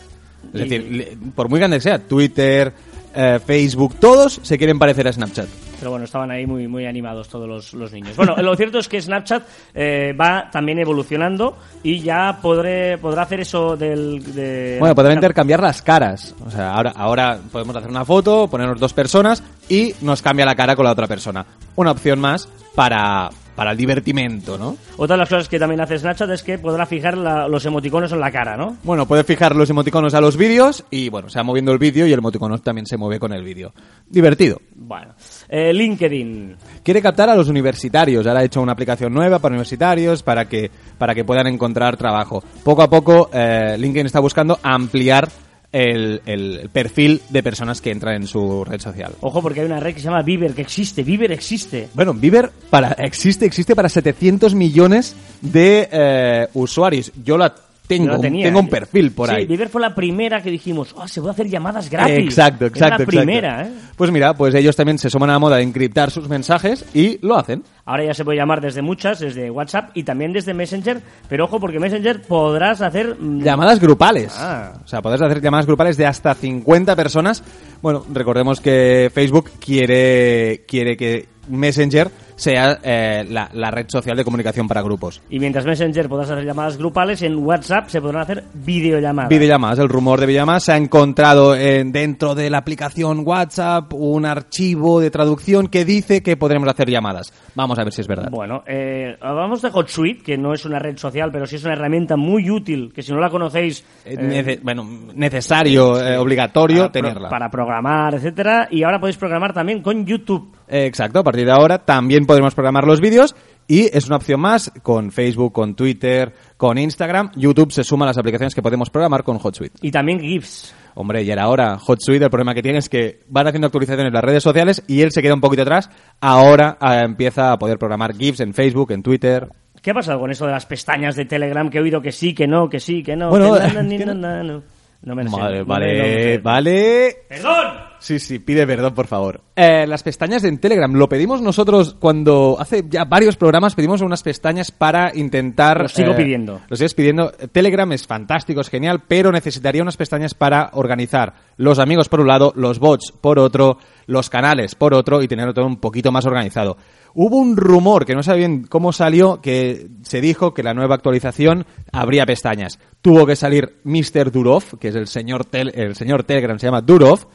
Es 0.54 0.62
Y- 0.62 0.70
decir, 0.70 1.18
por 1.36 1.50
muy 1.50 1.60
grande 1.60 1.78
que 1.78 1.82
sea, 1.82 2.00
Twitter, 2.00 2.74
eh, 3.14 3.40
Facebook, 3.46 3.96
todos 4.00 4.40
se 4.44 4.58
quieren 4.58 4.80
parecer 4.80 5.08
a 5.08 5.14
Snapchat. 5.14 5.48
Pero 5.80 5.90
bueno, 5.92 6.06
estaban 6.06 6.30
ahí 6.30 6.46
muy, 6.46 6.68
muy 6.68 6.86
animados 6.86 7.28
todos 7.28 7.48
los, 7.48 7.74
los 7.74 7.92
niños. 7.92 8.16
Bueno, 8.16 8.36
lo 8.38 8.56
cierto 8.56 8.78
es 8.78 8.88
que 8.88 9.02
Snapchat 9.02 9.44
eh, 9.74 10.14
va 10.14 10.48
también 10.52 10.78
evolucionando 10.78 11.58
y 11.82 12.02
ya 12.02 12.38
podré, 12.40 13.00
podrá 13.00 13.24
hacer 13.24 13.40
eso 13.40 13.76
del... 13.76 14.22
De, 14.36 14.78
Bueno, 14.80 14.94
podrán 14.94 15.16
intercambiar 15.16 15.60
las 15.60 15.82
caras. 15.82 16.36
O 16.46 16.52
sea, 16.52 16.74
ahora, 16.74 16.94
ahora 16.96 17.40
podemos 17.52 17.76
hacer 17.76 17.90
una 17.90 18.06
foto, 18.06 18.48
ponernos 18.48 18.80
dos 18.80 18.94
personas 18.94 19.42
y 19.70 19.96
nos 20.02 20.22
cambia 20.22 20.46
la 20.46 20.54
cara 20.56 20.76
con 20.76 20.86
la 20.86 20.92
otra 20.92 21.08
persona. 21.08 21.44
Una 21.76 21.90
opción 21.90 22.20
más 22.20 22.48
para, 22.76 23.32
para 23.56 23.72
el 23.72 23.78
divertimento, 23.78 24.58
¿no? 24.58 24.78
Otra 24.98 25.16
de 25.16 25.20
las 25.20 25.30
cosas 25.30 25.48
que 25.50 25.60
también 25.60 25.82
hace 25.82 25.98
Snapchat 26.00 26.30
es 26.32 26.44
que 26.44 26.58
podrá 26.58 26.86
fijar 26.86 27.18
la- 27.18 27.48
los 27.48 27.66
emoticonos 27.66 28.12
en 28.12 28.20
la 28.20 28.32
cara, 28.32 28.56
¿no? 28.58 28.78
Bueno, 28.84 29.06
puedes 29.06 29.26
fijar 29.26 29.56
los 29.56 29.70
emoticonos 29.70 30.14
a 30.14 30.22
los 30.22 30.38
vídeos 30.38 30.84
y, 30.90 31.10
bueno, 31.10 31.30
se 31.30 31.40
va 31.40 31.44
moviendo 31.44 31.72
el 31.72 31.78
vídeo 31.78 32.08
y 32.08 32.14
el 32.14 32.20
emoticono 32.20 32.58
también 32.60 32.86
se 32.86 32.98
mueve 32.98 33.20
con 33.20 33.34
el 33.34 33.44
vídeo. 33.44 33.74
Divertido. 34.10 34.60
Bueno, 34.76 35.14
eh, 35.50 35.74
LinkedIn. 35.74 36.56
Quiere 36.84 37.02
captar 37.02 37.30
a 37.30 37.36
los 37.36 37.50
universitarios. 37.50 38.26
Ahora 38.26 38.40
ha 38.40 38.44
hecho 38.44 38.62
una 38.62 38.72
aplicación 38.74 39.14
nueva 39.14 39.40
para 39.40 39.54
universitarios 39.54 40.24
para 40.24 40.46
que, 40.46 40.72
para 40.98 41.14
que 41.14 41.24
puedan 41.26 41.48
encontrar 41.48 41.98
trabajo. 41.98 42.44
Poco 42.64 42.82
a 42.82 42.90
poco, 42.90 43.30
eh, 43.34 43.76
LinkedIn 43.78 44.06
está 44.06 44.20
buscando 44.20 44.60
ampliar 44.64 45.28
el, 45.72 46.22
el 46.26 46.70
perfil 46.72 47.22
de 47.30 47.44
personas 47.44 47.82
que 47.82 47.92
entran 47.92 48.16
en 48.16 48.28
su 48.28 48.64
red 48.66 48.80
social. 48.80 49.14
Ojo, 49.22 49.42
porque 49.42 49.62
hay 49.62 49.66
una 49.66 49.80
red 49.80 49.94
que 49.94 50.00
se 50.00 50.06
llama 50.06 50.22
Viber, 50.22 50.54
que 50.54 50.62
existe. 50.62 51.04
Viber 51.04 51.32
existe. 51.32 51.90
Bueno, 51.94 52.14
Viber 52.14 52.52
para, 52.70 52.92
existe, 52.94 53.46
existe 53.46 53.76
para 53.76 53.90
700 53.90 54.54
millones 54.56 55.16
de 55.42 55.88
eh, 55.92 56.48
usuarios. 56.54 57.12
Yo 57.24 57.38
la 57.38 57.54
tengo, 57.98 58.20
tenía. 58.20 58.56
un 58.56 58.70
perfil 58.70 59.12
por 59.12 59.30
Sí, 59.30 59.36
ahí. 59.36 59.46
Viber 59.46 59.68
fue 59.68 59.82
la 59.82 59.94
primera 59.94 60.42
que 60.42 60.50
dijimos, 60.50 60.94
oh, 60.98 61.08
se 61.08 61.20
puede 61.20 61.34
hacer 61.34 61.50
llamadas 61.50 61.90
gratis. 61.90 62.18
Exacto, 62.18 62.66
exacto. 62.66 62.78
Era 62.78 62.98
la 62.98 63.04
exacto. 63.04 63.06
primera, 63.06 63.68
¿eh? 63.68 63.72
Pues 63.96 64.12
mira, 64.12 64.34
pues 64.34 64.56
ellos 64.56 64.76
también 64.76 64.98
se 64.98 65.10
suman 65.10 65.30
a 65.30 65.34
la 65.34 65.40
moda 65.40 65.58
de 65.58 65.64
encriptar 65.64 66.10
sus 66.10 66.30
mensajes 66.30 66.86
y 66.94 67.20
lo 67.26 67.38
hacen. 67.38 67.64
Ahora 67.86 68.06
ya 68.06 68.14
se 68.14 68.24
puede 68.24 68.38
llamar 68.38 68.62
desde 68.62 68.82
muchas, 68.82 69.20
desde 69.20 69.52
WhatsApp 69.52 69.92
y 69.94 70.04
también 70.04 70.32
desde 70.32 70.54
Messenger, 70.54 71.02
pero 71.28 71.46
ojo 71.46 71.60
porque 71.60 71.80
Messenger 71.80 72.22
podrás 72.22 72.82
hacer 72.82 73.18
mm, 73.20 73.42
Llamadas 73.42 73.80
grupales. 73.80 74.34
Ah. 74.38 74.74
O 74.84 74.88
sea, 74.88 75.02
podés 75.02 75.22
hacer 75.22 75.42
llamadas 75.42 75.66
grupales 75.66 75.98
de 75.98 76.06
hasta 76.06 76.34
50 76.34 76.96
personas. 76.96 77.44
Bueno, 77.82 78.06
recordemos 78.14 78.62
que 78.62 79.12
Facebook 79.14 79.52
quiere, 79.60 80.64
quiere 80.68 80.96
que 80.96 81.28
Messenger 81.50 82.10
sea 82.42 82.80
eh, 82.84 83.26
la, 83.30 83.50
la 83.54 83.70
red 83.72 83.86
social 83.88 84.18
de 84.18 84.24
comunicación 84.24 84.68
para 84.68 84.82
grupos. 84.82 85.22
y 85.30 85.40
mientras 85.40 85.66
Messenger 85.66 86.10
podrás 86.10 86.32
hacer 86.32 86.44
llamadas 86.46 86.78
grupales, 86.78 87.22
en 87.22 87.36
WhatsApp 87.38 87.88
se 87.90 88.02
podrán 88.02 88.24
hacer 88.24 88.44
videollamadas. 88.54 89.30
Videollamadas, 89.30 89.80
el 89.80 89.90
rumor 89.90 90.20
de 90.20 90.26
videollamadas 90.26 90.64
se 90.64 90.72
ha 90.74 90.78
encontrado 90.78 91.56
en- 91.56 91.92
dentro 91.92 92.34
de 92.36 92.50
la 92.50 92.58
aplicación 92.58 93.22
WhatsApp 93.26 93.94
un 93.94 94.26
archivo 94.26 95.00
de 95.00 95.12
traducción 95.12 95.68
que 95.68 95.86
dice 95.86 96.24
que 96.24 96.36
podremos 96.38 96.68
hacer 96.70 96.90
llamadas. 96.90 97.32
Vamos 97.56 97.78
a 97.78 97.84
ver 97.84 97.94
si 97.94 98.02
es 98.02 98.08
verdad. 98.08 98.30
Bueno, 98.32 98.64
eh, 98.66 99.16
hablamos 99.22 99.62
de 99.62 99.70
HotSuite, 99.72 100.24
que 100.24 100.38
no 100.38 100.54
es 100.54 100.66
una 100.66 100.80
red 100.80 100.98
social, 100.98 101.30
pero 101.32 101.46
sí 101.46 101.58
es 101.58 101.64
una 101.64 101.74
herramienta 101.74 102.18
muy 102.18 102.50
útil, 102.50 102.92
que 102.94 103.02
si 103.04 103.12
no 103.12 103.20
la 103.20 103.30
conocéis... 103.30 103.86
Eh, 104.06 104.16
eh, 104.18 104.18
nece- 104.20 104.60
bueno, 104.64 104.84
necesario, 105.14 106.02
eh, 106.02 106.18
obligatorio 106.18 106.78
para 106.84 106.92
pro- 106.92 107.02
tenerla. 107.02 107.30
para 107.30 107.50
programar, 107.50 108.16
etcétera, 108.16 108.68
y 108.72 108.84
ahora 108.84 109.00
podéis 109.00 109.18
programar 109.18 109.54
también 109.54 109.82
con 109.82 110.06
YouTube. 110.06 110.52
Eh, 110.68 110.86
Exacto, 110.86 111.20
a 111.20 111.24
partir 111.24 111.46
de 111.46 111.52
ahora 111.52 111.80
también 111.80 112.26
podremos 112.32 112.56
programar 112.56 112.86
los 112.86 113.00
vídeos 113.02 113.36
y 113.68 113.96
es 113.96 114.08
una 114.08 114.16
opción 114.18 114.40
más 114.40 114.72
con 114.82 115.12
Facebook, 115.12 115.54
con 115.54 115.76
Twitter, 115.76 116.34
con 116.58 116.78
Instagram. 116.78 117.32
YouTube 117.36 117.72
se 117.72 117.84
suma 117.84 118.06
a 118.06 118.08
las 118.08 118.18
aplicaciones 118.18 118.56
que 118.56 118.62
podemos 118.62 118.90
programar 118.90 119.24
con 119.24 119.38
HotSuite. 119.38 119.80
Y 119.82 119.92
también 119.92 120.20
GIFs. 120.20 120.74
Hombre, 120.96 121.24
y 121.24 121.32
ahora 121.32 121.78
HotSuite, 121.78 122.26
el 122.26 122.30
problema 122.30 122.54
que 122.54 122.62
tiene 122.62 122.80
es 122.80 122.90
que 122.90 123.20
van 123.30 123.48
haciendo 123.48 123.68
actualizaciones 123.68 124.08
en 124.10 124.14
las 124.14 124.24
redes 124.24 124.44
sociales 124.44 124.84
y 124.88 125.02
él 125.02 125.12
se 125.12 125.22
queda 125.22 125.34
un 125.34 125.42
poquito 125.42 125.62
atrás. 125.62 125.90
Ahora 126.20 126.78
eh, 126.82 127.02
empieza 127.06 127.52
a 127.52 127.60
poder 127.60 127.78
programar 127.78 128.14
GIFs 128.16 128.40
en 128.42 128.54
Facebook, 128.54 128.92
en 128.92 129.04
Twitter. 129.04 129.48
¿Qué 129.82 129.92
ha 129.92 129.94
pasado 129.94 130.20
con 130.20 130.32
eso 130.32 130.46
de 130.46 130.52
las 130.52 130.66
pestañas 130.66 131.16
de 131.16 131.26
Telegram 131.26 131.70
que 131.70 131.78
he 131.80 131.82
oído 131.82 132.02
que 132.02 132.12
sí, 132.12 132.34
que 132.34 132.48
no, 132.48 132.70
que 132.70 132.80
sí, 132.80 133.04
que 133.04 133.16
no? 133.16 133.30
Bueno, 133.30 133.56
que 133.56 134.06
no- 134.06 134.14
no. 134.44 134.64
No 135.04 135.16
me 135.16 135.24
lo 135.24 135.32
sé, 135.32 135.38
Vale, 135.40 135.60
no 135.60 135.66
vale, 135.66 135.98
no 135.98 136.04
me 136.04 136.24
sé. 136.24 136.38
vale. 136.38 137.16
¡Perdón! 137.28 137.91
Sí, 138.02 138.18
sí, 138.18 138.40
pide 138.40 138.66
perdón, 138.66 138.96
por 138.96 139.06
favor. 139.06 139.42
Eh, 139.56 139.86
las 139.86 140.02
pestañas 140.02 140.44
en 140.44 140.58
Telegram, 140.58 140.92
lo 140.92 141.08
pedimos 141.08 141.40
nosotros 141.40 141.96
cuando 142.00 142.58
hace 142.60 142.84
ya 142.90 143.06
varios 143.06 143.38
programas 143.38 143.76
pedimos 143.76 144.02
unas 144.02 144.24
pestañas 144.24 144.72
para 144.72 145.16
intentar... 145.16 145.82
Lo 145.84 145.88
sigo 145.88 146.12
eh, 146.14 146.16
pidiendo. 146.16 146.62
Lo 146.68 146.76
sigues 146.76 146.96
pidiendo. 146.96 147.30
Telegram 147.52 147.92
es 147.92 148.08
fantástico, 148.08 148.62
es 148.62 148.70
genial, 148.70 149.04
pero 149.08 149.32
necesitaría 149.32 149.84
unas 149.84 149.98
pestañas 149.98 150.34
para 150.34 150.72
organizar 150.74 151.36
los 151.58 151.78
amigos 151.78 152.10
por 152.10 152.22
un 152.22 152.28
lado, 152.28 152.54
los 152.56 152.80
bots 152.80 153.12
por 153.12 153.38
otro, 153.38 153.78
los 154.08 154.32
canales 154.32 154.74
por 154.74 154.96
otro 154.96 155.22
y 155.22 155.28
tenerlo 155.28 155.54
todo 155.54 155.68
un 155.68 155.78
poquito 155.78 156.12
más 156.12 156.26
organizado. 156.26 156.78
Hubo 157.14 157.38
un 157.38 157.56
rumor 157.56 158.08
que 158.08 158.16
no 158.16 158.24
sabía 158.24 158.48
bien 158.48 158.64
cómo 158.64 158.94
salió, 158.94 159.42
que 159.42 159.90
se 160.02 160.22
dijo 160.22 160.56
que 160.56 160.64
la 160.64 160.74
nueva 160.74 160.96
actualización 160.96 161.68
habría 161.92 162.26
pestañas. 162.26 162.80
Tuvo 163.04 163.28
que 163.28 163.36
salir 163.36 163.76
Mr. 163.84 164.32
Durov, 164.32 164.80
que 164.80 164.88
es 164.88 164.96
el 164.96 165.06
señor, 165.08 165.46
tel- 165.46 165.74
el 165.76 165.94
señor 165.96 166.24
Telegram, 166.24 166.58
se 166.58 166.66
llama 166.66 166.82
Durov, 166.82 167.28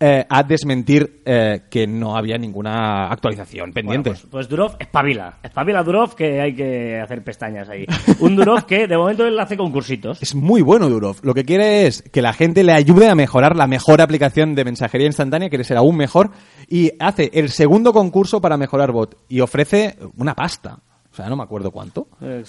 eh, 0.00 0.24
a 0.28 0.42
desmentir 0.44 1.22
eh, 1.24 1.62
que 1.68 1.86
no 1.86 2.16
había 2.16 2.38
ninguna 2.38 3.08
actualización 3.10 3.72
Bueno, 3.72 3.74
pendiente. 3.74 4.10
pues, 4.10 4.26
pues 4.30 4.48
Durov, 4.48 4.76
espabila. 4.78 5.38
Espabila 5.42 5.82
Durov 5.82 6.14
que 6.14 6.40
hay 6.40 6.54
que 6.54 7.00
hacer 7.00 7.24
pestañas 7.24 7.68
ahí. 7.68 7.84
Un 8.20 8.36
Durov 8.36 8.64
que 8.64 8.86
de 8.86 8.96
momento 8.96 9.26
él 9.26 9.38
hace 9.40 9.56
concursitos. 9.56 10.22
Es 10.22 10.34
muy 10.34 10.62
bueno 10.62 10.88
Durov. 10.88 11.16
Lo 11.22 11.34
que 11.34 11.44
quiere 11.44 11.86
es 11.86 12.02
que 12.02 12.22
la 12.22 12.32
gente 12.32 12.62
le 12.62 12.72
ayude 12.72 13.08
a 13.08 13.14
mejorar 13.14 13.56
la 13.56 13.66
mejor 13.66 14.00
aplicación 14.00 14.54
de 14.54 14.64
mensajería 14.64 15.06
instantánea, 15.08 15.48
quiere 15.48 15.64
ser 15.64 15.76
aún 15.76 15.96
mejor, 15.96 16.30
y 16.68 16.92
hace 17.00 17.30
el 17.34 17.48
segundo 17.50 17.92
concurso 17.92 18.40
para 18.40 18.56
mejorar 18.56 18.92
bot 18.92 19.16
y 19.28 19.40
ofrece 19.40 19.96
una 20.16 20.34
pasta. 20.34 20.78
O 21.18 21.20
sea, 21.20 21.28
no 21.28 21.34
me 21.36 21.42
acuerdo 21.42 21.72
cuánto. 21.72 22.06
Eh, 22.20 22.44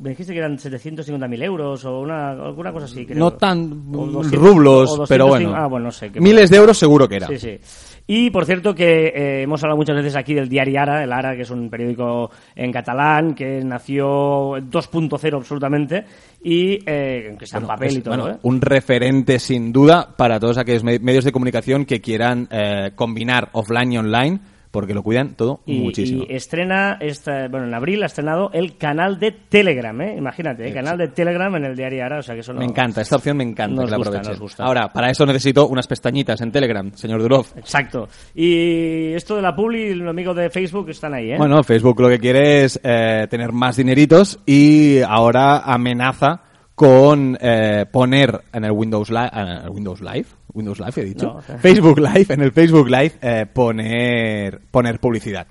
me 0.00 0.10
dijiste 0.10 0.32
que 0.32 0.38
eran 0.38 0.56
750.000 0.56 1.42
euros 1.42 1.84
o 1.84 1.98
una, 1.98 2.30
alguna 2.30 2.70
cosa 2.72 2.84
así. 2.84 3.04
creo. 3.04 3.18
No 3.18 3.32
tan 3.32 3.88
O 3.92 4.06
200, 4.06 4.32
rublos, 4.40 4.82
o 4.92 4.96
200, 4.98 5.08
pero 5.08 5.26
bueno. 5.26 5.52
Ah, 5.52 5.66
bueno, 5.66 5.86
no 5.86 5.90
sé. 5.90 6.12
Miles 6.20 6.48
de 6.48 6.56
euros 6.58 6.78
seguro 6.78 7.08
que 7.08 7.16
era. 7.16 7.26
Sí, 7.26 7.38
sí. 7.38 7.58
Y 8.06 8.30
por 8.30 8.44
cierto 8.44 8.72
que 8.72 9.06
eh, 9.08 9.42
hemos 9.42 9.60
hablado 9.64 9.78
muchas 9.78 9.96
veces 9.96 10.14
aquí 10.14 10.32
del 10.32 10.48
diario 10.48 10.80
Ara, 10.80 11.02
el 11.02 11.12
Ara, 11.12 11.34
que 11.34 11.42
es 11.42 11.50
un 11.50 11.68
periódico 11.68 12.30
en 12.54 12.70
catalán, 12.70 13.34
que 13.34 13.64
nació 13.64 14.58
2.0 14.58 15.36
absolutamente, 15.36 16.04
y 16.42 16.78
eh, 16.86 17.34
que 17.36 17.44
está 17.46 17.58
en 17.58 17.66
papel 17.66 17.88
Es, 17.88 17.96
y 17.96 18.00
todo, 18.02 18.16
bueno, 18.16 18.34
¿eh? 18.36 18.38
un 18.42 18.60
referente 18.60 19.40
sin 19.40 19.72
duda 19.72 20.08
para 20.16 20.38
todos 20.38 20.58
aquellos 20.58 20.84
me- 20.84 20.98
medios 21.00 21.24
de 21.24 21.32
comunicación 21.32 21.84
que 21.84 22.00
quieran 22.00 22.46
eh, 22.50 22.92
combinar 22.94 23.48
offline 23.54 23.92
y 23.92 23.98
online, 23.98 24.40
porque 24.74 24.92
lo 24.92 25.04
cuidan 25.04 25.36
todo 25.36 25.60
Y, 25.66 25.78
muchísimo. 25.78 26.24
y 26.28 26.34
estrena, 26.34 26.98
esta, 27.00 27.46
bueno, 27.46 27.66
en 27.68 27.74
abril 27.74 28.02
ha 28.02 28.06
estrenado 28.06 28.50
el 28.52 28.76
canal 28.76 29.20
de 29.20 29.30
Telegram, 29.30 29.98
¿eh? 30.02 30.16
Imagínate, 30.18 30.68
¿eh? 30.68 30.74
canal 30.74 30.98
de 30.98 31.06
Telegram 31.08 31.54
en 31.54 31.64
el 31.64 31.76
diario 31.76 32.04
Ara, 32.04 32.18
o 32.18 32.22
sea 32.22 32.34
que 32.34 32.40
eso 32.40 32.52
no... 32.52 32.58
Me 32.58 32.64
encanta, 32.66 33.00
esta 33.00 33.14
opción 33.14 33.36
me 33.36 33.44
encanta 33.44 33.76
Nos 33.76 33.84
que 33.84 33.90
la 33.92 33.96
gusta, 33.98 34.10
aprovechen. 34.10 34.32
nos 34.32 34.40
gusta. 34.40 34.64
Ahora, 34.64 34.92
para 34.92 35.10
eso 35.10 35.24
necesito 35.24 35.68
unas 35.68 35.86
pestañitas 35.86 36.40
en 36.40 36.50
Telegram, 36.50 36.90
señor 36.94 37.22
Durov. 37.22 37.46
Exacto. 37.56 38.08
Y 38.34 39.12
esto 39.14 39.36
de 39.36 39.42
la 39.42 39.54
Publi, 39.54 39.94
los 39.94 40.08
amigos 40.08 40.34
de 40.36 40.50
Facebook 40.50 40.90
están 40.90 41.14
ahí, 41.14 41.30
¿eh? 41.30 41.38
Bueno, 41.38 41.62
Facebook 41.62 42.00
lo 42.00 42.08
que 42.08 42.18
quiere 42.18 42.64
es 42.64 42.80
eh, 42.82 43.28
tener 43.30 43.52
más 43.52 43.76
dineritos 43.76 44.40
y 44.44 44.98
ahora 45.02 45.58
amenaza 45.58 46.42
con 46.74 47.38
eh, 47.40 47.86
poner 47.92 48.40
en 48.52 48.64
el 48.64 48.72
Windows 48.72 49.08
Live, 49.08 49.30
en 49.32 49.46
el 49.46 49.68
Windows 49.70 50.00
Live, 50.00 50.26
Windows 50.54 50.78
Live 50.80 50.92
he 50.96 51.04
dicho, 51.04 51.26
No, 51.26 51.34
o 51.36 51.42
sea- 51.42 51.58
Facebook 51.58 51.98
Live, 51.98 52.26
en 52.32 52.40
el 52.40 52.52
Facebook 52.52 52.88
Live 52.88 53.12
eh, 53.20 53.46
poner 53.52 54.60
poner 54.70 54.98
publicidad. 55.00 55.46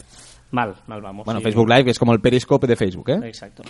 Mal, 0.52 0.76
mal 0.88 1.02
vamos. 1.02 1.26
Bueno, 1.26 1.40
sí. 1.40 1.44
Facebook 1.46 1.70
Live 1.70 1.92
es 1.92 2.00
como 2.00 2.14
el 2.14 2.22
Periscope 2.22 2.68
de 2.68 2.76
Facebook, 2.76 3.10
¿eh? 3.10 3.20
Exacto. 3.24 3.64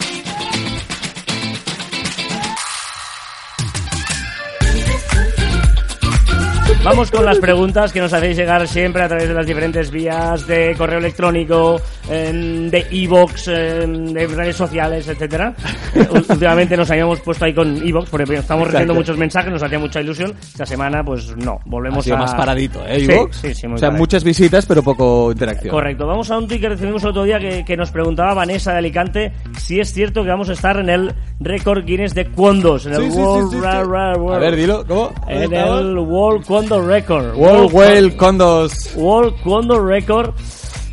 Vamos 6.83 7.09
con 7.11 7.23
las 7.25 7.39
preguntas 7.39 7.93
que 7.93 8.01
nos 8.01 8.11
hacéis 8.11 8.35
llegar 8.35 8.67
siempre 8.67 9.03
a 9.03 9.07
través 9.07 9.29
de 9.29 9.33
las 9.33 9.45
diferentes 9.45 9.89
vías 9.89 10.45
de 10.45 10.75
correo 10.77 10.99
electrónico, 10.99 11.79
em, 12.09 12.69
de 12.69 12.85
e-box, 12.91 13.47
em, 13.47 14.07
de 14.13 14.27
redes 14.27 14.57
sociales, 14.57 15.07
etcétera. 15.07 15.55
Últimamente 16.29 16.75
nos 16.75 16.91
habíamos 16.91 17.21
puesto 17.21 17.45
ahí 17.45 17.53
con 17.53 17.77
e-box 17.87 18.09
porque 18.09 18.33
estamos 18.33 18.65
recibiendo 18.65 18.95
muchos 18.95 19.17
mensajes, 19.17 19.49
nos 19.49 19.63
hacía 19.63 19.79
mucha 19.79 20.01
ilusión. 20.01 20.33
Esta 20.41 20.65
semana, 20.65 21.01
pues 21.05 21.33
no, 21.37 21.57
volvemos 21.65 21.99
Ha 21.99 22.03
sido 22.03 22.17
a... 22.17 22.19
más 22.19 22.35
paradito, 22.35 22.85
¿eh, 22.85 22.99
Sí, 22.99 23.05
iVoox? 23.05 23.35
Sí, 23.37 23.55
sí, 23.55 23.67
muy 23.67 23.75
O 23.75 23.77
sea, 23.77 23.87
paradito. 23.87 24.01
muchas 24.01 24.23
visitas, 24.25 24.65
pero 24.65 24.83
poco 24.83 25.31
interacción. 25.31 25.71
Correcto, 25.73 26.05
vamos 26.05 26.29
a 26.31 26.37
un 26.37 26.47
tweet 26.49 26.59
que 26.59 26.69
recibimos 26.69 27.01
el 27.03 27.09
otro 27.11 27.23
día 27.23 27.39
que, 27.39 27.63
que 27.63 27.77
nos 27.77 27.91
preguntaba 27.91 28.33
Vanessa 28.33 28.73
de 28.73 28.79
Alicante 28.79 29.31
si 29.57 29.79
es 29.79 29.93
cierto 29.93 30.21
que 30.23 30.29
vamos 30.29 30.49
a 30.49 30.53
estar 30.53 30.77
en 30.77 30.89
el 30.89 31.13
récord 31.39 31.85
Guinness 31.85 32.13
de 32.13 32.25
Cuondos, 32.29 32.85
en 32.87 32.93
el 32.95 33.03
Sí, 33.03 33.05
sí, 33.05 33.11
sí, 33.13 33.19
World 33.21 33.51
sí, 33.51 33.57
sí. 33.61 33.65
A 33.65 34.37
ver, 34.39 34.55
dilo, 34.57 34.85
¿cómo? 34.85 35.13
¿Dónde 35.29 35.45
en 35.45 35.53
el 35.53 35.97
World 35.97 36.45
Condor 36.73 36.87
Record. 36.89 37.35
World 37.35 37.73
Whale 37.73 38.15
Condos. 38.17 38.95
World 38.95 39.39
Condor 39.43 39.85
Record. 39.85 40.33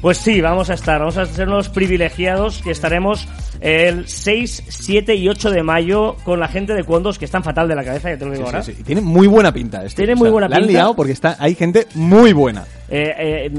Pues 0.03 0.19
sí, 0.19 0.41
vamos 0.43 0.69
a 0.69 0.75
estar, 0.75 0.99
vamos 0.99 1.17
a 1.17 1.25
ser 1.25 1.49
unos 1.49 1.71
privilegiados 1.71 2.61
que 2.63 2.71
estaremos 2.71 3.27
el 3.61 4.07
6, 4.09 4.65
7 4.69 5.15
y 5.15 5.29
8 5.29 5.51
de 5.51 5.63
mayo 5.63 6.17
con 6.25 6.39
la 6.39 6.49
gente 6.49 6.75
de 6.75 6.85
Cuondos 6.85 7.19
que 7.19 7.25
están 7.27 7.43
fatal 7.43 7.69
de 7.69 7.75
la 7.77 7.85
cabeza, 7.85 8.11
ya 8.11 8.19
te 8.19 8.25
lo 8.27 8.33
digo 8.33 8.45
Sí, 8.45 8.47
ahora. 8.49 8.63
sí, 8.63 8.73
sí. 8.73 8.81
Y 8.81 8.85
Tiene 8.85 9.01
muy 9.03 9.27
buena 9.27 9.53
pinta 9.53 9.85
esto. 9.85 9.97
Tiene 9.97 10.15
muy 10.15 10.29
buena 10.31 10.49
la 10.49 10.57
han 10.57 10.63
pinta. 10.63 10.73
liado 10.73 10.97
porque 10.97 11.13
está, 11.13 11.37
hay 11.39 11.55
gente 11.55 11.87
muy 11.95 12.33
buena. 12.35 12.65
Eh, 12.91 13.47
eh, 13.47 13.51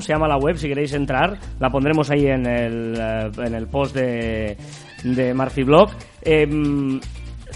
se 0.00 0.12
llama 0.12 0.28
la 0.28 0.36
web, 0.36 0.56
si 0.58 0.68
queréis 0.68 0.92
entrar. 0.92 1.38
La 1.58 1.70
pondremos 1.70 2.08
ahí 2.10 2.26
en 2.26 2.46
el, 2.46 2.94
eh, 2.98 3.30
en 3.46 3.54
el 3.54 3.66
post 3.68 3.94
de, 3.96 4.56
de 5.04 5.34
Murphy 5.34 5.62
Blog. 5.64 5.90
Em, 6.22 7.00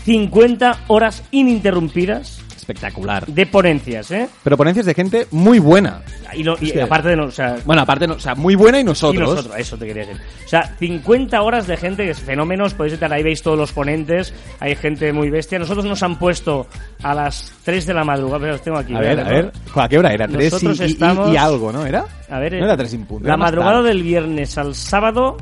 50 0.05 0.85
horas 0.88 1.25
ininterrumpidas 1.33 2.46
Espectacular. 2.69 3.25
de 3.27 3.47
ponencias, 3.47 4.11
¿eh? 4.11 4.29
Pero 4.43 4.57
ponencias 4.57 4.87
de 4.87 4.95
gente 4.95 5.27
muy 5.31 5.61
buena. 5.61 6.03
Y, 6.35 6.43
lo- 6.43 6.57
y 6.61 6.77
aparte 6.81 7.11
de... 7.11 7.17
no- 7.17 7.27
o 7.27 7.31
sea, 7.31 7.57
Bueno, 7.65 7.83
aparte, 7.83 8.09
no, 8.09 8.15
o 8.15 8.19
sea, 8.19 8.35
muy 8.35 8.57
buena 8.57 8.79
y 8.79 8.81
y 8.81 8.85
nosotros. 8.85 9.49
eso 9.57 9.77
te 9.79 9.87
quería 9.87 10.05
decir. 10.07 10.21
O 10.45 10.49
sea, 10.49 10.75
50 10.79 11.41
horas 11.43 11.69
de 11.69 11.77
gente 11.77 12.05
que 12.05 12.11
es 12.11 12.19
fenómenos, 12.21 12.75
podéis 12.75 12.95
entrar 12.95 13.13
ahí, 13.13 13.23
veis 13.23 13.41
todos 13.41 13.57
los 13.57 13.73
ponentes, 13.73 14.35
hay 14.59 14.75
gente 14.75 15.13
muy 15.13 15.31
bestia. 15.31 15.59
Nosotros 15.61 15.85
nos 15.85 16.03
han 16.03 16.19
puesto 16.19 16.67
a 17.05 17.15
las 17.15 17.53
3 17.65 17.87
de 17.87 17.95
la 17.95 18.03
madrugada, 18.05 18.41
pero 18.41 18.53
los 18.53 18.63
tengo 18.63 18.79
aquí. 18.79 18.95
A 18.95 19.01
ver, 19.01 19.21
a 19.21 19.29
ver. 19.29 19.53
¿A 19.77 19.89
qué 19.89 19.99
hora 19.99 20.13
era? 20.13 20.27
Tres 20.27 20.41
y, 20.41 20.45
Nosotros 20.67 20.81
y- 20.81 20.83
y- 20.83 20.87
estamos- 20.87 21.33
y 21.33 21.37
algo, 21.37 21.71
¿no? 21.73 21.87
¿Era? 21.87 22.05
A 22.29 22.39
ver, 22.41 22.53
no 22.55 22.59
eh, 22.59 22.65
era 22.65 22.77
tres 22.77 22.91
sin 22.91 23.05
punto. 23.07 23.29
La 23.29 23.37
madrugada 23.37 23.75
tarde. 23.77 23.89
del 23.91 24.03
viernes 24.03 24.59
al 24.59 24.75
sábado 24.75 25.37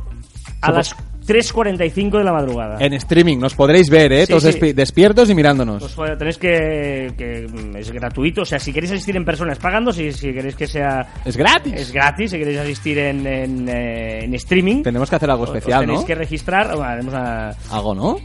a 0.60 0.66
Somos- 0.66 0.76
las 0.76 0.96
3.45 1.26 2.18
de 2.18 2.24
la 2.24 2.32
madrugada. 2.32 2.76
En 2.80 2.92
streaming 2.94 3.38
nos 3.38 3.54
podréis 3.54 3.88
ver, 3.90 4.12
¿eh? 4.12 4.26
Sí, 4.26 4.32
Todos 4.32 4.42
sí. 4.44 4.50
despi- 4.50 4.74
despiertos 4.74 5.30
y 5.30 5.34
mirándonos. 5.34 5.92
Pues 5.94 6.18
tenéis 6.18 6.38
que, 6.38 7.12
que 7.16 7.46
mm, 7.50 7.76
es 7.76 7.90
gratuito, 7.90 8.42
o 8.42 8.44
sea, 8.44 8.58
si 8.58 8.72
queréis 8.72 8.92
asistir 8.92 9.16
en 9.16 9.24
persona 9.24 9.52
es 9.52 9.58
pagando, 9.58 9.92
si, 9.92 10.12
si 10.12 10.32
queréis 10.32 10.54
que 10.56 10.66
sea 10.66 11.06
es 11.24 11.36
gratis. 11.36 11.72
es 11.74 11.92
gratis, 11.92 12.30
si 12.30 12.38
queréis 12.38 12.58
asistir 12.58 12.98
en, 12.98 13.26
en, 13.26 13.68
eh, 13.68 14.24
en 14.24 14.34
streaming, 14.34 14.82
Tenemos 14.82 15.08
que 15.10 15.16
hacer 15.16 15.30
algo 15.30 15.44
os- 15.44 15.50
os 15.50 15.56
especial, 15.56 15.80
tenéis 15.80 16.00
¿no? 16.00 16.06
que 16.06 16.14
registrar, 16.14 16.68
bueno, 16.68 16.84
haremos 16.84 17.14
a- 17.14 17.50
Algo, 17.70 17.94
¿no? 17.94 18.16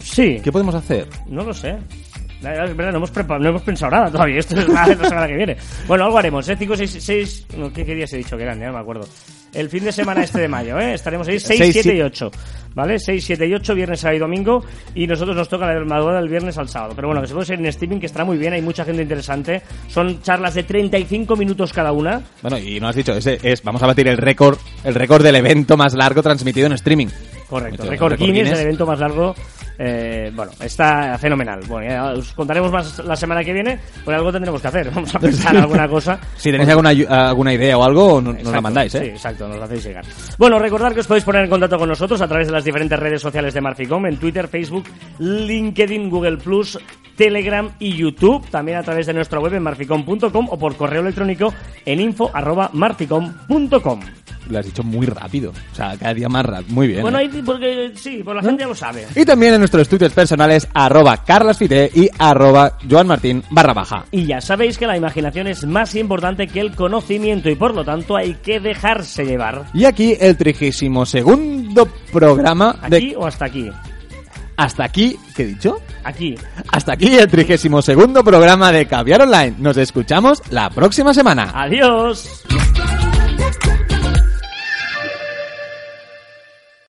sí, 0.00 0.40
¿Qué 0.42 0.50
podemos 0.52 0.74
hacer? 0.74 1.06
no 1.28 1.44
lo 1.44 1.54
sé. 1.54 1.76
Es 2.38 2.44
verdad, 2.76 2.92
no 2.92 2.98
hemos, 2.98 3.12
no 3.40 3.48
hemos 3.48 3.62
pensado 3.62 3.90
nada 3.90 4.12
todavía. 4.12 4.38
Esto 4.38 4.56
es 4.60 4.68
la, 4.68 4.86
la 5.00 5.08
semana 5.08 5.26
que 5.26 5.34
viene. 5.34 5.56
Bueno, 5.88 6.04
algo 6.04 6.18
haremos, 6.18 6.48
¿eh? 6.48 6.54
5, 6.56 6.76
6, 6.76 6.96
6. 7.00 7.46
No, 7.56 7.72
¿qué, 7.72 7.84
¿Qué 7.84 7.96
días 7.96 8.12
he 8.12 8.18
dicho 8.18 8.36
que 8.36 8.44
eran? 8.44 8.60
Ya 8.60 8.66
no 8.68 8.74
me 8.74 8.78
acuerdo. 8.78 9.08
El 9.54 9.68
fin 9.70 9.84
de 9.84 9.92
semana 9.92 10.22
este 10.22 10.40
de 10.40 10.48
mayo, 10.48 10.78
¿eh? 10.78 10.94
Estaremos 10.94 11.26
ahí 11.28 11.40
6, 11.40 11.58
Seis, 11.58 11.72
7 11.72 11.78
y 11.78 11.82
siete. 11.82 12.04
8. 12.04 12.30
¿Vale? 12.74 12.98
6, 12.98 13.24
7 13.24 13.46
y 13.46 13.54
8, 13.54 13.74
viernes, 13.74 13.98
sábado 14.00 14.16
y 14.16 14.20
domingo. 14.20 14.64
Y 14.94 15.06
nosotros 15.06 15.34
nos 15.34 15.48
toca 15.48 15.66
la 15.66 15.84
madrugada 15.84 16.20
del 16.20 16.28
viernes 16.28 16.56
al 16.58 16.68
sábado. 16.68 16.92
Pero 16.94 17.08
bueno, 17.08 17.22
que 17.22 17.26
se 17.28 17.34
puede 17.34 17.46
ser 17.46 17.58
en 17.58 17.66
streaming, 17.66 17.98
que 17.98 18.06
estará 18.06 18.24
muy 18.24 18.36
bien. 18.36 18.52
Hay 18.52 18.62
mucha 18.62 18.84
gente 18.84 19.02
interesante. 19.02 19.62
Son 19.88 20.20
charlas 20.22 20.54
de 20.54 20.62
35 20.64 21.34
minutos 21.34 21.72
cada 21.72 21.92
una. 21.92 22.20
Bueno, 22.42 22.58
y 22.58 22.78
no 22.78 22.88
has 22.88 22.94
dicho, 22.96 23.12
ese 23.14 23.38
es, 23.42 23.62
vamos 23.62 23.82
a 23.82 23.86
batir 23.86 24.06
el 24.06 24.18
récord, 24.18 24.58
el 24.84 24.94
récord 24.94 25.22
del 25.24 25.36
evento 25.36 25.76
más 25.76 25.94
largo 25.94 26.22
transmitido 26.22 26.66
en 26.66 26.74
streaming. 26.74 27.08
Correcto. 27.48 27.84
Record 27.88 28.18
Guinness, 28.18 28.34
Guinness. 28.44 28.52
el 28.58 28.64
evento 28.66 28.86
más 28.86 28.98
largo. 29.00 29.34
eh, 29.78 30.30
bueno, 30.34 30.52
está 30.60 31.16
fenomenal. 31.18 31.60
Bueno, 31.66 31.88
ya 31.88 32.04
os 32.12 32.32
contaremos 32.34 32.70
más 32.70 32.98
la 32.98 33.16
semana 33.16 33.42
que 33.42 33.54
viene. 33.54 33.80
Pues 34.04 34.14
algo 34.16 34.30
tendremos 34.30 34.60
que 34.60 34.68
hacer. 34.68 34.90
Vamos 34.94 35.14
a 35.14 35.18
pensar 35.18 35.56
alguna 35.56 35.88
cosa. 35.88 36.20
Si 36.36 36.50
tenéis 36.52 36.68
alguna, 36.68 36.90
alguna 36.90 37.54
idea 37.54 37.78
o 37.78 37.82
algo, 37.84 38.20
no- 38.20 38.34
nos 38.34 38.52
la 38.52 38.60
mandáis, 38.60 38.94
¿eh? 38.96 39.12
Sí, 39.14 39.18
Bueno, 40.38 40.58
recordad 40.58 40.92
que 40.92 41.00
os 41.00 41.06
podéis 41.06 41.24
poner 41.24 41.44
en 41.44 41.50
contacto 41.50 41.78
con 41.78 41.88
nosotros 41.88 42.20
a 42.20 42.28
través 42.28 42.48
de 42.48 42.52
las 42.52 42.64
diferentes 42.64 42.98
redes 42.98 43.22
sociales 43.22 43.54
de 43.54 43.60
Marficom, 43.60 44.04
en 44.06 44.16
Twitter, 44.16 44.48
Facebook, 44.48 44.86
LinkedIn, 45.18 46.10
Google 46.10 46.38
Plus, 46.38 46.76
Telegram 47.16 47.70
y 47.78 47.96
YouTube, 47.96 48.44
también 48.50 48.78
a 48.78 48.82
través 48.82 49.06
de 49.06 49.14
nuestra 49.14 49.38
web 49.40 49.54
en 49.54 49.62
marficom.com 49.62 50.48
o 50.50 50.58
por 50.58 50.76
correo 50.76 51.02
electrónico 51.02 51.54
en 51.84 52.00
info@marficom.com. 52.00 54.00
Lo 54.48 54.58
has 54.58 54.66
dicho 54.66 54.82
muy 54.82 55.06
rápido. 55.06 55.52
O 55.72 55.74
sea, 55.74 55.96
cada 55.98 56.14
día 56.14 56.28
más 56.28 56.44
rápido. 56.44 56.74
Muy 56.74 56.88
bien. 56.88 57.02
Bueno, 57.02 57.18
¿eh? 57.18 57.28
ahí 57.32 57.42
porque 57.42 57.92
sí, 57.94 58.20
pues 58.24 58.36
la 58.36 58.42
gente 58.42 58.62
ya 58.62 58.68
lo 58.68 58.74
sabe. 58.74 59.06
Y 59.14 59.24
también 59.24 59.54
en 59.54 59.60
nuestros 59.60 59.82
estudios 59.82 60.12
personales, 60.12 60.68
arroba 60.74 61.24
carlasfite 61.24 61.90
y 61.94 62.08
arroba 62.18 62.78
joanmartin 62.88 63.42
barra 63.50 63.74
baja. 63.74 64.04
Y 64.10 64.26
ya 64.26 64.40
sabéis 64.40 64.78
que 64.78 64.86
la 64.86 64.96
imaginación 64.96 65.46
es 65.46 65.66
más 65.66 65.94
importante 65.94 66.46
que 66.46 66.60
el 66.60 66.74
conocimiento 66.74 67.48
y 67.50 67.54
por 67.54 67.74
lo 67.74 67.84
tanto 67.84 68.16
hay 68.16 68.34
que 68.34 68.60
dejarse 68.60 69.24
llevar. 69.24 69.66
Y 69.74 69.84
aquí 69.84 70.16
el 70.18 70.36
trigésimo 70.36 71.06
segundo 71.06 71.88
programa 72.12 72.76
¿Aquí 72.82 73.10
de... 73.10 73.16
o 73.16 73.26
hasta 73.26 73.46
aquí? 73.46 73.70
Hasta 74.56 74.84
aquí, 74.84 75.16
¿qué 75.36 75.44
he 75.44 75.46
dicho? 75.46 75.80
Aquí. 76.02 76.34
Hasta 76.72 76.94
aquí 76.94 77.14
el 77.14 77.28
trigésimo 77.28 77.80
segundo 77.80 78.24
programa 78.24 78.72
de 78.72 78.86
Caviar 78.86 79.22
Online. 79.22 79.54
Nos 79.58 79.76
escuchamos 79.76 80.42
la 80.50 80.68
próxima 80.70 81.14
semana. 81.14 81.52
Adiós. 81.54 82.44